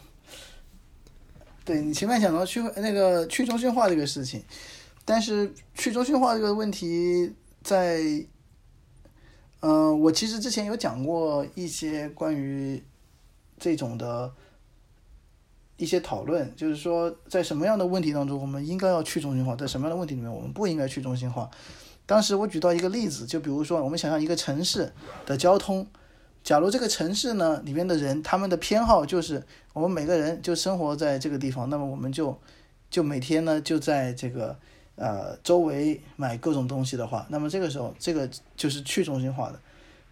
[1.65, 4.43] 对你前面讲到去那个去中心化这个事情，
[5.03, 7.33] 但是去中心化这个问题
[7.63, 8.03] 在，
[9.61, 12.83] 嗯，我其实之前有讲过一些关于
[13.57, 14.31] 这种的。
[15.79, 21.49] 一些讨论就是说，在什么样的问题当中，我们应该要去中心化；在什么样的问题里面，我们不应该去中心化。
[22.05, 24.91] 当时我举到一个例子，就比如说，我们想象一个城市
[25.25, 25.87] 的交通，
[26.43, 29.41] 假如这个城市呢里面的人，他们的偏好就是
[29.73, 32.37] 我们每个人就生活在这个地方，那么我们就
[32.89, 34.57] 就每天呢就在这个
[34.95, 39.59] 呃周围买各种东西的话，那么这个时候这个就是去中心化的。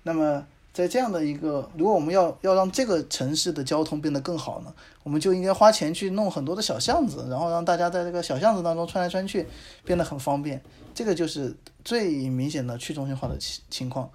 [0.03, 0.45] 那么
[0.77, 4.71] 在这样的一个，如果我们要要让这个城市的交通变得更好呢，
[5.01, 9.47] 我们就应该花钱去弄很多的小巷子，然后让大家在这个小巷子当中穿来穿去，
[9.83, 10.61] 变得很方便。
[10.93, 14.07] 这个就是最明显的去中心化的情情况。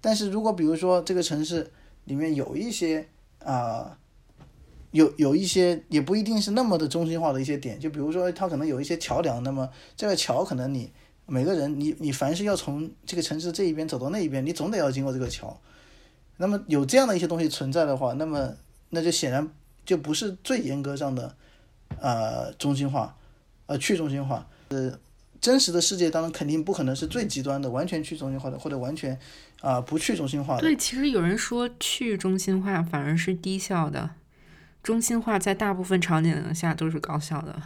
[0.00, 1.72] 但是如果比如说这个城市
[2.04, 3.08] 里面有一些
[3.42, 3.96] 啊。
[4.92, 10.90] 有有一些也不一定是那么的中心化的一些点，就比如说它可能有一些桥梁，那么这个桥可能你
[11.26, 15.60] 每个人你你凡是要从这个城市这一边走到那一边，你总得要经过这个桥。
[16.38, 18.52] 那么有这样的一些东西存在的话，那么
[18.90, 19.48] 那就显然
[19.84, 21.34] 就不是最严格上的
[22.00, 23.16] 呃中心化，
[23.66, 24.46] 呃去中心化。
[24.68, 24.98] 呃，
[25.40, 29.18] 真实的世界当中肯定不可能是最极端的完全去中心化的，或者完全
[29.60, 30.60] 啊不去中心化的。
[30.60, 34.10] 对，其实有人说去中心化反而是低效的。
[34.82, 37.60] 中心化在大部分场景下都是高效的，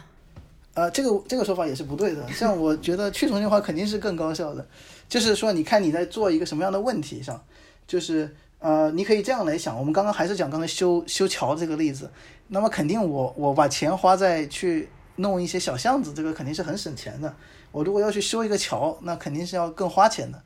[0.73, 2.27] 呃，这个这个说法也是不对的。
[2.31, 4.67] 像我觉得去中心化肯定是更高效的，
[5.07, 7.43] 就是说，你看你在做一个什么样的问题上，
[7.85, 9.77] 就是呃，你可以这样来想。
[9.77, 12.09] 我们刚刚还是讲刚才修修桥这个例子，
[12.47, 14.87] 那么肯定我我把钱花在去
[15.17, 17.35] 弄一些小巷子，这个肯定是很省钱的。
[17.73, 20.41] 我如果要去修一个桥，那肯定是要更花钱的。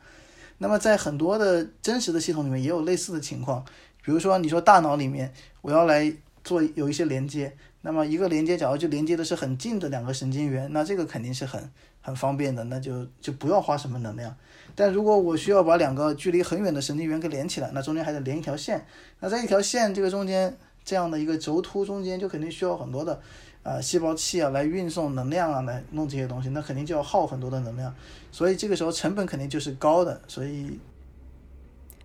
[0.57, 3.63] 那么在很多的真实的系统里面也有类似的情况，
[4.01, 6.11] 比如说你说大脑里面我要来。
[6.45, 14.37] 做有一些连接，那么一个连接，假如就连接的是很近的两个神经元，那这个肯定是很很方便的，那就就不要花什么能量。
[14.75, 18.85] 但如果我需要把两个距离很远的神经元给连起来，那中间还得连一条线，
[19.21, 23.21] 那在一条线这个中间这样的一个轴突中间就肯定需要很多的
[23.63, 27.95] 啊细胞器啊来运送能量啊来弄这些东西，那肯定就要耗很多的能量，
[28.31, 30.79] 所以这个时候成本肯定就是高的，所以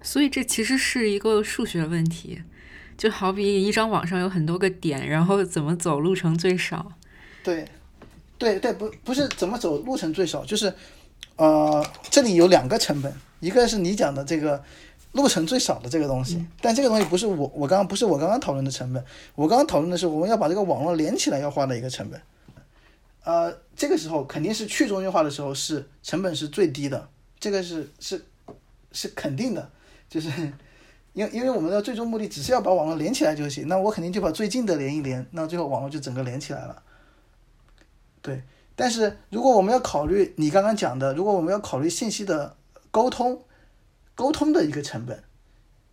[0.02, 2.42] 所以这其实是一个数学问题。
[2.96, 6.92] 就好比一张网上有很多个点，然后怎么走路程最少？
[7.42, 7.66] 对，
[8.36, 10.70] 对对，不不是怎么走路程最少，就是，
[11.41, 13.11] 呃，这里有两个成本，
[13.41, 14.62] 一个是你讲的这个
[15.12, 19.03] 路程最少的这个东西，但这个东西不是我我刚刚不是我刚刚讨论的成本，
[19.34, 22.20] 我刚刚讨论的是我们要把这个网络连起来要花的一个成本，
[23.24, 28.22] 呃，这个时候肯定是去中心化的时候是成本是最低的，这个是是
[28.93, 29.70] 是肯定的，
[30.11, 30.30] 就是。
[31.12, 36.82] 因因为我们的最终目的只是要把网络连起来就行，那我肯定就把最近的连一连，那最后网络就整个连起来了。
[38.22, 38.41] 对，
[38.80, 42.56] 但是如果我们要考虑你刚刚讲的，如果我们要考虑信息的
[42.90, 43.42] 沟通，
[44.14, 45.22] 沟通的一个成本，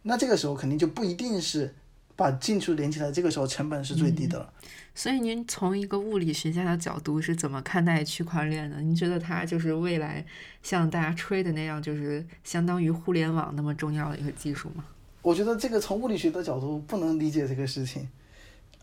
[0.03, 1.75] 那这个时候肯定就不一定是
[2.15, 4.53] 把近处连起来，这个时候成本是最低的了。
[4.95, 8.79] 所以您从一个物理学家的角度是怎么看待区块链的？
[8.79, 10.25] 您觉得它就是未来
[10.63, 14.85] 像大家吹的那样，就是相当于互联网那么重要的一个技术吗？
[15.23, 18.07] 我觉得这个从物理学的角度不能理解这个事情，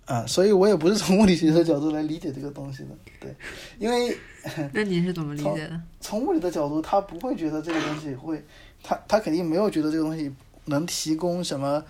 [0.07, 2.91] 啊，所以我也不是从物理学的角度来理解这个东西的，
[3.21, 3.35] 对，
[3.79, 4.17] 因为
[4.73, 5.81] 那你是怎么理解的？
[6.01, 8.45] 从物理的角度，他不会觉得这个东西会，
[8.83, 10.31] 他他肯定没有觉得这个东西
[10.67, 11.83] 能提供什么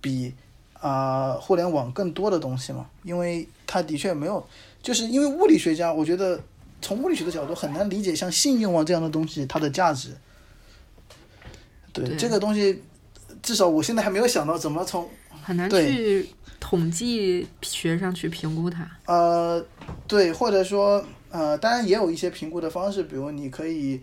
[0.00, 0.34] 比
[0.80, 4.44] 啊互联网更多的东西嘛，因为他的确没有，
[4.82, 6.40] 就是因为物理学家，我觉得
[6.82, 10.10] 从物理学的角度很难理解像信用啊这样的东西它的价值，
[11.92, 12.82] 对这个东西。
[13.42, 15.06] 至少我现在还没有想到怎么从
[15.42, 16.26] 很难去
[16.66, 18.90] 统计学上去评估它。
[19.04, 19.62] 呃，
[20.08, 24.00] 对，或者说呃，当然也有一些评估的方式，比如你可以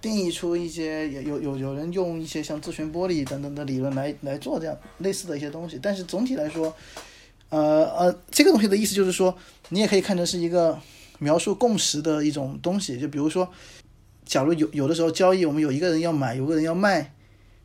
[0.00, 5.76] 定义出一些有有有有人用一些像自旋玻璃等等的理论来来做这样类似的一些东西。
[5.82, 6.72] 但是总体来说，
[7.48, 9.36] 呃呃，这个东西的意思就是说，
[9.70, 10.78] 你也可以看成是一个
[11.18, 12.96] 描述共识的一种东西。
[12.96, 13.50] 就比如说，
[14.24, 17.12] 假如有有的时候交易，我们有一个人要买，有个人要卖，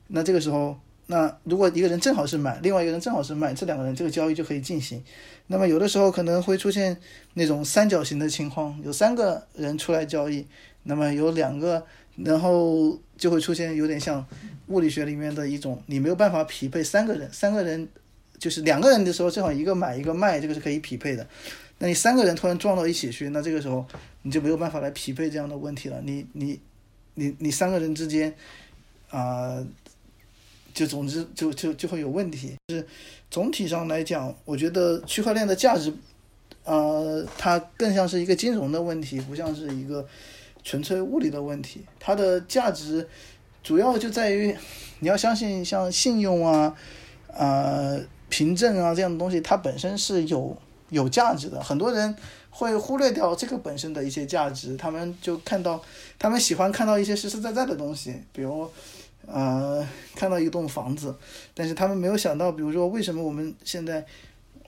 [0.08, 0.76] 那这个时候。
[1.12, 5.04] 那如果一个人正好是买，另外一个人正好是卖，这两个人这个交易就可以进行。
[5.48, 6.96] 那么有的时候可能会出现
[7.34, 10.46] 那种三角形的情况，有三个人出来交易，
[10.84, 11.84] 那么有两个，
[12.16, 14.24] 然后就会出现有点像
[14.68, 17.88] 物理学里面的一种，你没有办法匹配三个人，三个人
[18.38, 21.26] 就是两个人的时候正好一个买一个卖，这个是可以匹配的。
[21.80, 23.84] 那你三个人突然撞到一起去，那这个时候
[24.22, 26.00] 你就没有办法来匹配这样的问题了。
[26.04, 26.60] 你你
[27.16, 28.32] 你你三个人之间
[29.10, 29.66] 啊。
[30.80, 32.56] 就总之就就就会有问题。
[32.70, 32.88] 就是
[33.30, 35.94] 总体上来讲，我觉得区块链的价值，
[36.64, 40.08] 呃，它更像是一个金融的问题，不像是一个
[40.64, 41.82] 纯粹物理的问题。
[42.00, 43.06] 它的价值
[43.62, 44.56] 主要就在于
[45.00, 46.74] 你要相信像信用啊、
[47.28, 48.00] 呃
[48.30, 50.56] 凭证啊这样的东西，它本身是有
[50.92, 51.62] 有价值的。
[51.62, 52.16] 很多人
[52.52, 55.84] 会忽略掉这个本身的一些价值，他们就看到
[56.18, 58.72] 他们喜欢看到一些实实在在的东西，比如。
[59.32, 61.16] 呃，看到一栋房子，
[61.54, 64.06] 但是他们没有想到，比如说为什么我们现在，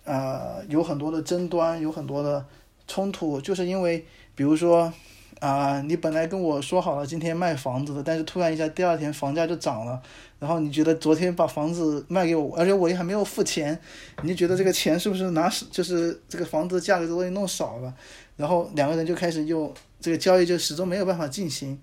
[0.04, 2.46] 呃，有很多的争端，有很多的
[2.88, 4.06] 冲突，就是因为，
[4.36, 4.94] 比如说，
[5.40, 10.00] 啊，你本来跟我说好了今天卖房子的，但是突然一下第二天房价就涨了，
[10.38, 13.80] 然后你觉得昨天把房子卖给我，而且我也还没有付钱，
[14.22, 17.92] 你就觉得这个钱是不是拿就是这个房子价格都给弄少了，
[18.38, 21.80] 然后两个人就开始又这个交易就始终没有办法进行，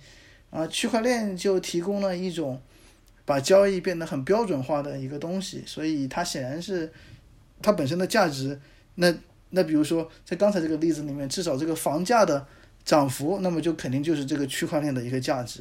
[0.50, 2.60] 啊，区块链就提供了一种
[3.24, 6.92] 把交易变得很标准化的一个东西，所以它显然是
[7.62, 8.60] 它本身的价值，
[8.96, 9.14] 那
[9.50, 12.46] 那比如说在刚才这个例子里面，至少这个房价的。
[12.84, 15.60] 涨幅，那么就肯定就是这个区块链的一个价值。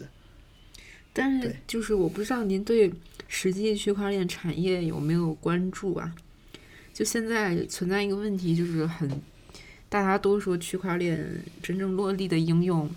[1.11, 2.89] 但是，就是我不知道您对
[3.27, 6.15] 实际区块链产业有没有关注啊？
[6.93, 9.09] 就现在存在一个问题，就是很
[9.89, 11.21] 大家都说区块链
[11.61, 12.89] 真正落地的应用，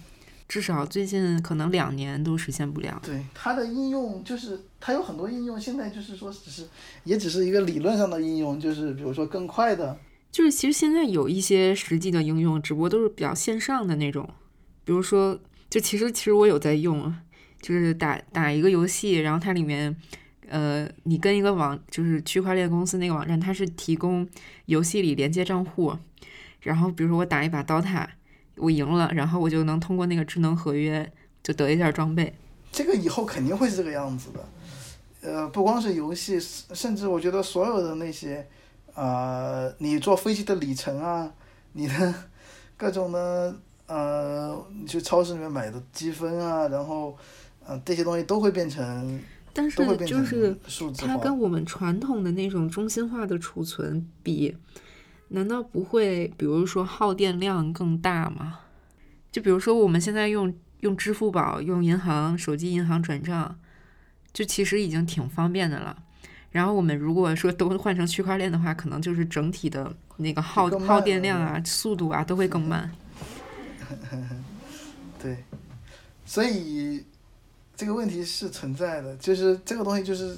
[0.50, 3.00] 至少最近可能两年都实现不了。
[3.04, 6.66] 对它的应用，就是它有很多应用，现在就是说只是
[7.04, 9.96] 也只是一个理论上的应用，就是比如说更快的。
[10.32, 14.28] 就是其实现在有一些实际的应用，只不过都是比较线上的那种。
[14.84, 15.38] 比如说，
[15.68, 17.14] 就其实其实我有在用，
[17.62, 19.94] 就是打打一个游戏，然后它里面，
[20.48, 24.28] 呃，你跟一个网，就是区块链公司那个网站，它是提供
[24.66, 25.96] 游戏里连接账户。
[26.62, 28.10] 然后比如说我打一把刀塔，
[28.60, 31.10] 我赢了，然后我就能通过那个智能合约
[31.42, 32.32] 就得一件装备。
[32.70, 34.48] 这个以后肯定会是这个样子的。
[35.22, 38.46] 呃，不光是游戏，甚至我觉得所有的那些。
[38.92, 41.32] 啊，你坐飞机的里程啊，
[41.74, 42.12] 你的
[42.76, 43.56] 各种的
[43.86, 47.16] 呃，你去超市里面买的积分啊，然后
[47.64, 49.22] 呃这些东西都会变成，
[49.54, 50.58] 但是就是
[50.98, 54.54] 它跟我们传统的那种中心化的储存比，
[55.32, 58.60] 难道不会比如说耗电量更大吗？
[59.30, 63.56] 就比如说我们现在用用支付宝、用银行手机银行转账，
[64.32, 65.96] 就其实已经挺方便的了。
[66.50, 72.90] 然后我们如果说都换成区块链的话，可能就是整体的那个耗耗电量啊、速度啊都会更慢。
[75.22, 75.44] 对，
[76.26, 77.04] 所以
[77.76, 80.36] 这个问题是存在的，就是这个东西就是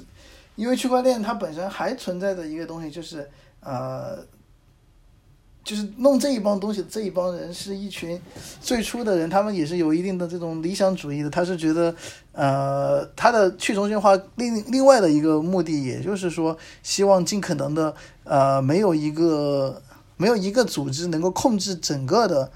[0.57, 3.27] 因为区块链它本身还存在的一个东西就是
[3.61, 4.23] 呃。
[5.65, 8.21] 就是弄这一帮东西，这一帮人是一群
[8.61, 11.31] 最初的人，他们也是有一定的这种理想主义的。
[11.31, 11.95] 他是觉得，
[12.33, 17.95] 呃，他的去中心化另另外的一个目的，也就是说，希望尽可能的，
[18.25, 19.81] 呃，没有一个
[20.17, 22.51] 没有一个组织能够控制整个的，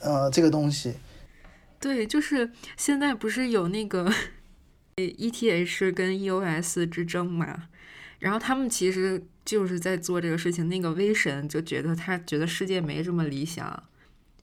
[0.00, 0.92] 呃，这个东西。
[1.80, 4.12] 对，就是现在不是有那个
[4.96, 7.68] ETH 跟 EOS 之争嘛？
[8.18, 9.24] 然后他们其实。
[9.46, 13.84] 就是在做这个事情，那个威神就觉得他觉得世界没这么理想，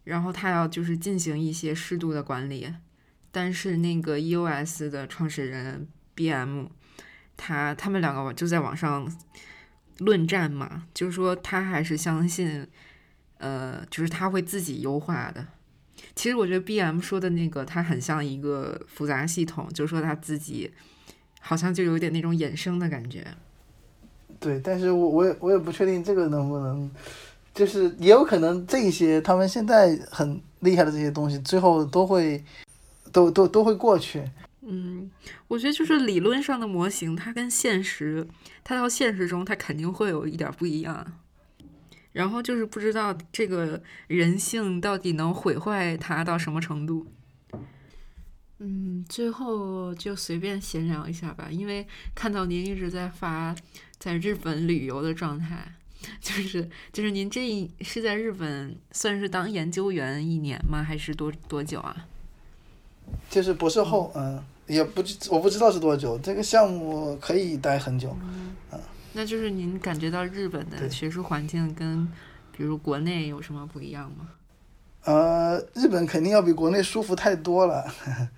[0.06, 2.74] 然后他要就是进行一些适度的管理，
[3.30, 6.68] 但是那个 EOS 的创始人 BM，
[7.36, 9.14] 他他们两个就在网上
[10.00, 12.66] 论战嘛，就是说他还是相信，
[13.40, 15.46] 呃，就是他会自己优化的。
[16.16, 20.72] 其实我觉得 BM 说的那个他很像一个复杂系统，就是说他自己
[21.42, 23.36] 好像就有点那种衍生的感觉。
[24.44, 26.92] 对，但是我我也我也不确定这个能不能，
[27.54, 32.44] 就是也有可能这些他们现在很厉害的这些东西，最后都会
[33.14, 34.22] 都都都会过去。
[34.60, 35.10] 嗯，
[35.48, 38.28] 我觉得就是理论上的模型，它跟现实，
[38.66, 41.06] 它到现实中它肯定会有一点不一样。
[42.12, 47.08] 然后就是不知道这个人性到底能毁坏它到什么程度。
[48.60, 53.56] 嗯，最后就随便闲聊一下吧，因为看到您一直在发。
[54.04, 55.66] 在日本旅游的状态，
[56.20, 60.84] 就是就是您这一是在日本算是当研究员一年吗？
[60.84, 62.06] 还是多多久啊？
[63.30, 66.18] 就是博士后，嗯，也不我不知道是多久。
[66.18, 68.54] 这个项目可以待很久，嗯。
[69.14, 72.06] 那就是您感觉到日本的学术环境跟
[72.52, 74.32] 比如国内有什么不一样吗？
[75.06, 77.90] 呃，日本肯定要比国内舒服太多了，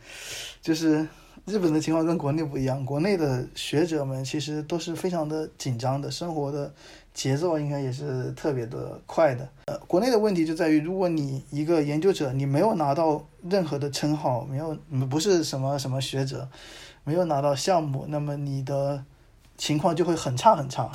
[0.62, 1.08] 就是。
[1.46, 6.74] 日本的情况跟国内不一样，国内的学者们其实都是非常的紧张的，生活的
[7.14, 9.48] 节奏应该也是特别的快的。
[9.68, 14.76] 呃，国内的问题就在于，如果你一个研究者，你没有拿到任何的称号，没有，
[15.08, 16.50] 不是什么什么学者，
[17.04, 19.06] 没有拿到项目，那么你的
[19.56, 20.92] 情况就会很差很差。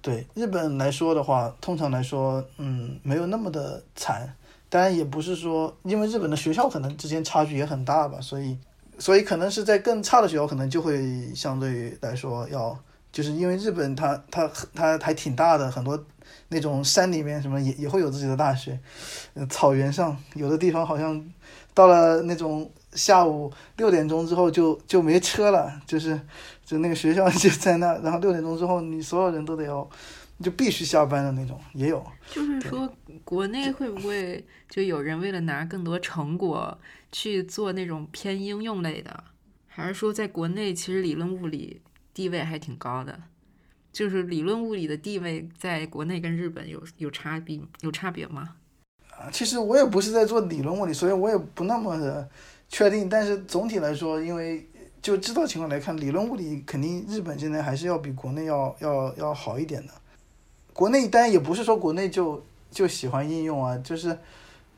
[0.00, 4.34] 对日本来说的话，通常来说，嗯，没有那么的惨。
[4.70, 8.56] 当然也不是说，因为日本的学校可能之间差距也很大吧，所以。
[8.98, 12.76] 所以可能是在更差的学校，可能就会相对来说要，
[13.12, 16.02] 就是因为日本它它它还挺大的，很多
[16.48, 18.78] 那种山里面什么也也会有自己的大学，
[19.48, 21.24] 草原上有的地方好像
[21.74, 26.20] 到了那种下午六点钟之后就就没车了，就是
[26.64, 29.88] 就那个学校就在那，然后六点钟之后你所有人都得要
[30.40, 32.04] 就必须下班的那种，也有。
[32.30, 32.92] 就是说，
[33.24, 36.78] 国内会不会就有人为了拿更多成果
[37.10, 39.24] 去做那种偏应用类的？
[39.66, 41.80] 还是说，在国内其实理论物理
[42.14, 43.20] 地位还挺高的？
[43.90, 48.56] 就是理论物理的地位在国内跟日本有有差别有差别吗？
[49.18, 52.28] 啊，其实我也不是在做理论物理，所以我也不那么的
[52.68, 53.08] 确定。
[53.08, 54.68] 但是总体来说，因为
[55.02, 59.92] 就知道情况来看，理论物理肯定日本现在还是要比国内要要要好一点的。
[60.78, 62.40] 国内当然也不是说国内就
[62.70, 64.16] 就喜欢应用啊，就是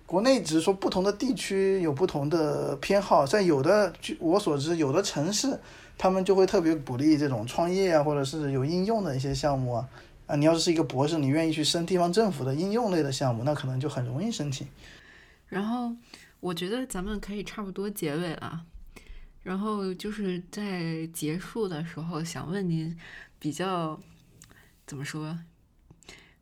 [0.06, 5.60] 国内只是说不同的地区有不同的偏好，在有的据我所知，有的城市
[5.98, 9.86] 他们就会特别鼓励这种创业啊，或者是有应用的一些项目啊。
[10.26, 14.66] 啊，你要是是一个博士，你愿意去申地方政府的应用类的项目，那可能就很容易申请。
[15.48, 15.94] 然后
[16.40, 18.62] 我觉得咱们可以差不多结尾了。
[19.42, 22.96] 然后就是在结束的时候，想问您
[23.38, 24.00] 比较
[24.86, 25.36] 怎么说，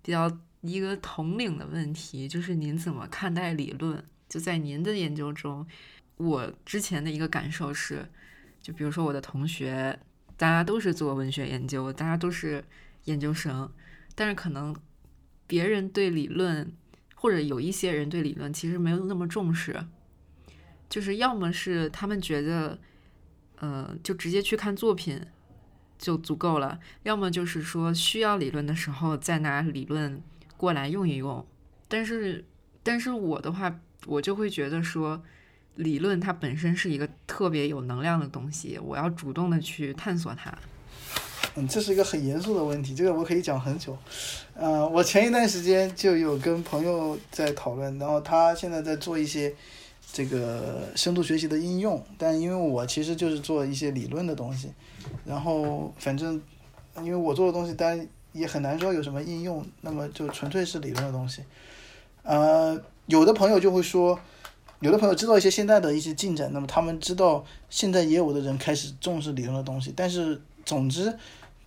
[0.09, 4.03] 比较一个统领的问题，就是您怎么看待理论？
[4.27, 5.67] 就在您的研究中，
[6.17, 8.09] 我之前的一个感受是，
[8.63, 10.01] 就比如说我的同学，
[10.39, 12.65] 大家都是做文学研究，大家都是。
[13.05, 13.71] 研究生，
[14.15, 14.75] 但是可能
[15.47, 16.73] 别人对理论，
[17.15, 19.87] 或者有一些人对理论其实没有那么重视，
[20.91, 22.79] 就是要么是他们觉得，
[23.57, 25.21] 呃，就直接去看作品
[25.99, 30.23] 就足够了，要么就是说需要理论的时候再拿理论
[30.57, 31.45] 过来用一用。
[31.89, 32.45] 但是，
[32.83, 35.23] 但是我的话，我就会觉得说，
[35.77, 40.57] 理论它本身是一个特别有能量的东西，我要主动的去探索它。
[41.55, 43.97] 嗯，这是一个很严肃的问题，这个我可以讲很久。
[44.55, 49.53] 呃，我前一段时间就有跟朋友在讨论，然后他现在在做一些
[50.13, 54.71] 这个深度学习的应用，但因为我其实就是做一些理论的东西，
[55.29, 56.41] 然后反正
[56.97, 61.43] 因为我做的东西，当然也很难说有什么应用，那么就纯粹是理论的东西。
[62.23, 64.19] 呃，有的朋友就会说，
[64.81, 71.17] 有的朋友知道一些现在的一些进展，那么他们知道现在也有的人开始重视理论的东西，但是总之。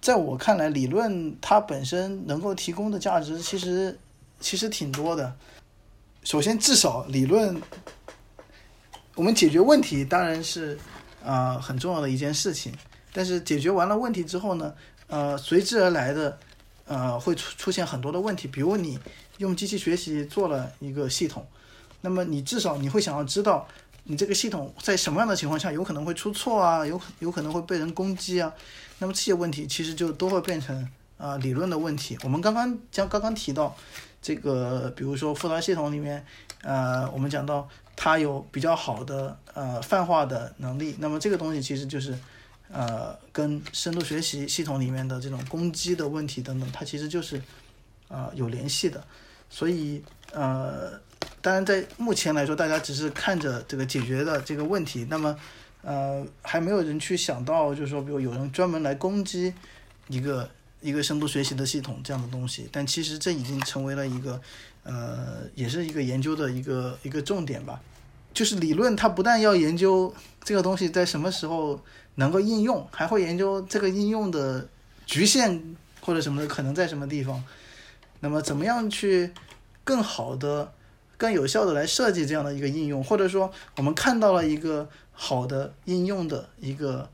[0.01, 3.95] 在我看来，理论它本身能够提供的价值其实
[4.39, 5.31] 其实挺多的。
[6.23, 7.61] 首先，至少理论，
[9.13, 10.75] 我们解决问题当然是
[11.23, 12.73] 啊很重要的一件事情。
[13.13, 14.73] 但是解决完了问题之后呢，
[15.07, 16.37] 呃，随之而来的
[16.85, 18.47] 呃会出出现很多的问题。
[18.47, 18.99] 比如你
[19.37, 21.45] 用机器学习做了一个系统，
[22.01, 23.67] 那么你至少你会想要知道。
[24.03, 26.83] 你这个系统在什么样的情况下有可能会出错啊？
[26.83, 28.51] 有有可能会被人攻击啊？
[28.97, 32.17] 那么这些问题其实就都会变成啊理论的问题。
[32.23, 33.77] 我们刚刚将刚刚提到
[34.19, 36.25] 这个，比如说复杂系统里面，
[36.63, 40.95] 呃，我们讲到它有比较好的呃泛化的能力。
[40.97, 42.17] 那么这个东西其实就是
[42.71, 47.41] 呃跟深度学习系统里面的这种攻击的问题等等，它其实就是
[48.07, 49.03] 啊有联系的。
[49.49, 50.03] 所以
[50.33, 50.99] 呃。
[51.39, 55.35] 当然，在目前来说，大家只是看着这个解决的这个问题，那么，
[55.81, 59.51] 呃，还没有人去想到，就是说，比如有人专门来攻击
[60.07, 60.47] 一个
[60.81, 62.69] 一个深度学习的系统这样的东西。
[62.71, 64.39] 但其实这已经成为了一个，
[64.83, 67.81] 呃，也是一个研究的一个一个重点吧。
[68.33, 71.83] 就是理论它不但要研究这个东西在什么时候
[72.15, 74.67] 能够应用，还会研究这个应用的
[75.05, 77.43] 局限或者什么的可能在什么地方。
[78.19, 79.31] 那么，怎么样去
[79.83, 80.73] 更好的？
[81.17, 87.07] 更有效的来设计这样的一个应用，或者说我们看到了一个好的应用的一个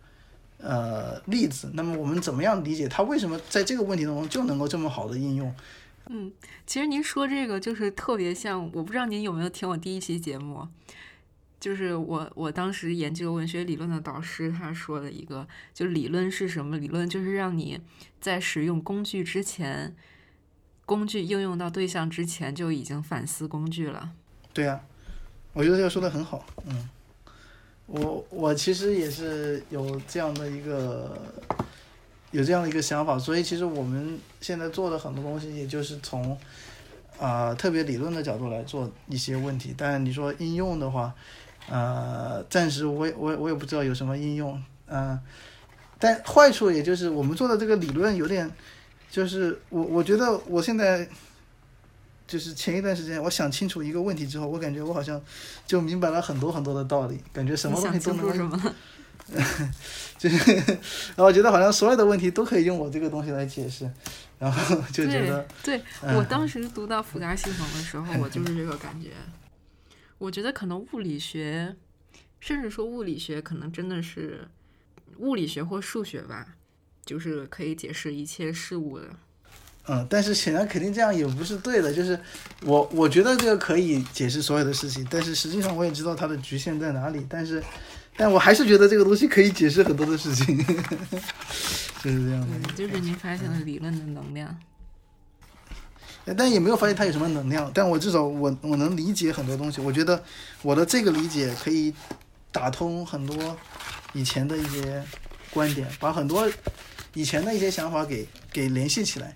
[0.59, 5.53] 呃例子，那么我们怎么样理解它为什么在这个问题当中就能够这么好的应用？
[6.05, 6.31] 嗯，
[6.65, 10.65] 其实您说这个就是特别像，我不知道您有没有听我第一期节目，
[11.67, 16.77] 就是我我当时研究文学理论的导师他说的一个，就理论是什么？
[16.77, 17.77] 理论就是让你
[18.21, 19.93] 在使用工具之前。
[20.85, 24.11] 工具应用到对象之前就已经反思工具了。
[24.53, 24.79] 对呀，
[25.51, 26.45] 我觉得这个说的很好。
[26.65, 26.89] 嗯，
[27.87, 31.21] 我我其实也是有这样的一个
[32.31, 36.37] 有这样的一个想法，所以其实我们现在做的很多东西，也就是从
[37.19, 39.75] 啊特别理论的角度来做一些问题。
[39.77, 41.13] 但你说应用的话，
[41.69, 44.61] 呃，暂时我也我我也不知道有什么应用。
[44.87, 45.19] 嗯，
[45.99, 48.51] 但坏处也就是我们做的这个理论有点。
[49.09, 51.07] 就是我，我觉得我现在
[52.27, 55.19] 就是前一段时间，我想清楚一个问题之后，我感觉我好像
[55.65, 58.51] 就明白了很多很多的道理，感觉什么东西都能，
[60.17, 60.53] 就是，
[61.15, 63.89] 然后觉得好像所有的问题都可以用我这个东西来解释，
[64.37, 69.11] 然后就觉得，对我当时读到复杂系统的时候，我就是这个感觉。
[70.17, 71.75] 我觉得可能物理学，
[72.39, 74.47] 甚至说物理学，可能真的是
[75.17, 76.55] 物理学或数学吧。
[77.05, 79.05] 就是可以解释一切事物的，
[79.87, 82.19] 嗯，但是显然肯定这样也不是对的，就是
[82.63, 87.63] 我我觉得这个可以解释所有的事情，但是实际上我也知道它的局限在哪里，但是，
[88.17, 90.57] 但我还是觉得这个东西可以解释很多的事情，
[92.03, 92.47] 就是这样的。
[92.57, 94.53] 嗯，就是您发现了理论的能量。
[96.35, 100.21] 但也没有发现它有什么能量，但我至少我我能理解很多东西，我觉得
[100.61, 101.93] 我的这个理解可以
[102.51, 103.57] 打通很多
[104.13, 105.03] 以前的一些
[105.51, 106.49] 观点，把很多
[107.13, 109.35] 以前的一些想法给给联系起来，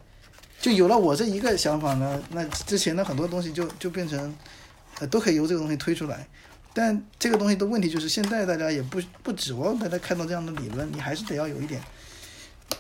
[0.59, 4.35] 就有了我这一个想法呢，那之前的很多东西就就变成
[4.99, 6.27] 呃都可以由这个东西推出来，
[6.73, 11.81] 但这个东西的问题就是现在大家也不不指望大家看到这样的理论，你还是得要有一点。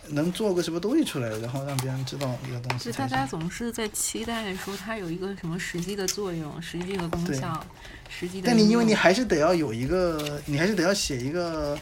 [0.09, 2.85] 能做个什么东西出来，然后让别人知道一个东西。
[2.85, 7.65] 就大家总是在期待说它有一个什么实际的作用、实际的功效、
[8.09, 8.47] 实际的。
[8.47, 11.77] 但你因为你还是得要有一个，你还是得要写一个，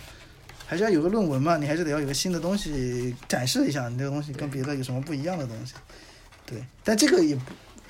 [0.66, 1.58] 还是要有个论文嘛？
[1.58, 5.74] 你还是得要有个新的东西展示一下，你这个东西跟别的有什么不一样的东西？
[6.46, 7.42] 对，但这个也不，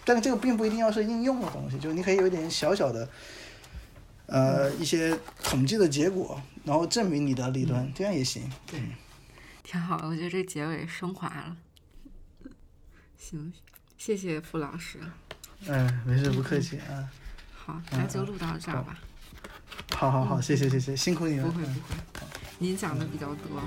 [0.06, 3.10] 但是这个并不一定要是应用的东西，就是你可以有一点小小的，
[4.28, 8.44] 呃，一些统计的结果，然后证明你的理论，这样也行。
[8.66, 8.80] 对。
[9.70, 11.56] 挺好的，我觉得这结尾升华了。
[13.16, 13.54] 行，
[14.00, 15.00] 谢谢傅老师。
[15.68, 17.08] 嗯，没事，不客气啊。
[17.56, 18.98] 好，那就录到这儿吧。
[19.96, 21.46] 好好好，谢谢谢谢，辛苦你了。
[21.46, 21.96] 不会不会，
[22.58, 23.62] 您讲的比较多，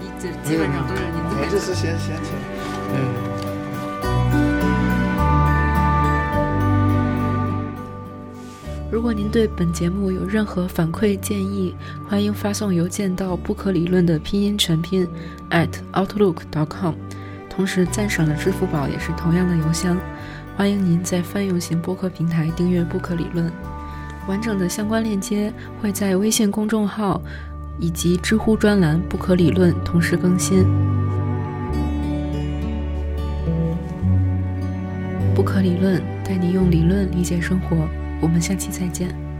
[0.00, 1.36] 一这基本上都是您的。
[1.36, 2.30] 我这是闲闲扯。
[2.94, 3.61] 嗯。
[8.92, 11.74] 如果您对本节目有任何反馈建议，
[12.06, 15.08] 欢迎发送邮件到不可理论的拼音全拼
[15.48, 16.92] at outlook.com，
[17.48, 19.96] 同时赞赏的支付宝也是同样的邮箱。
[20.58, 23.50] 欢迎您在泛用型播客平台订阅不可理论，
[24.28, 25.50] 完整的相关链接
[25.80, 27.18] 会在微信公众号
[27.78, 30.66] 以及知乎专栏不可理论同时更新。
[35.34, 37.88] 不可理论带你用理论理解生活。
[38.22, 39.31] 我们下期再见。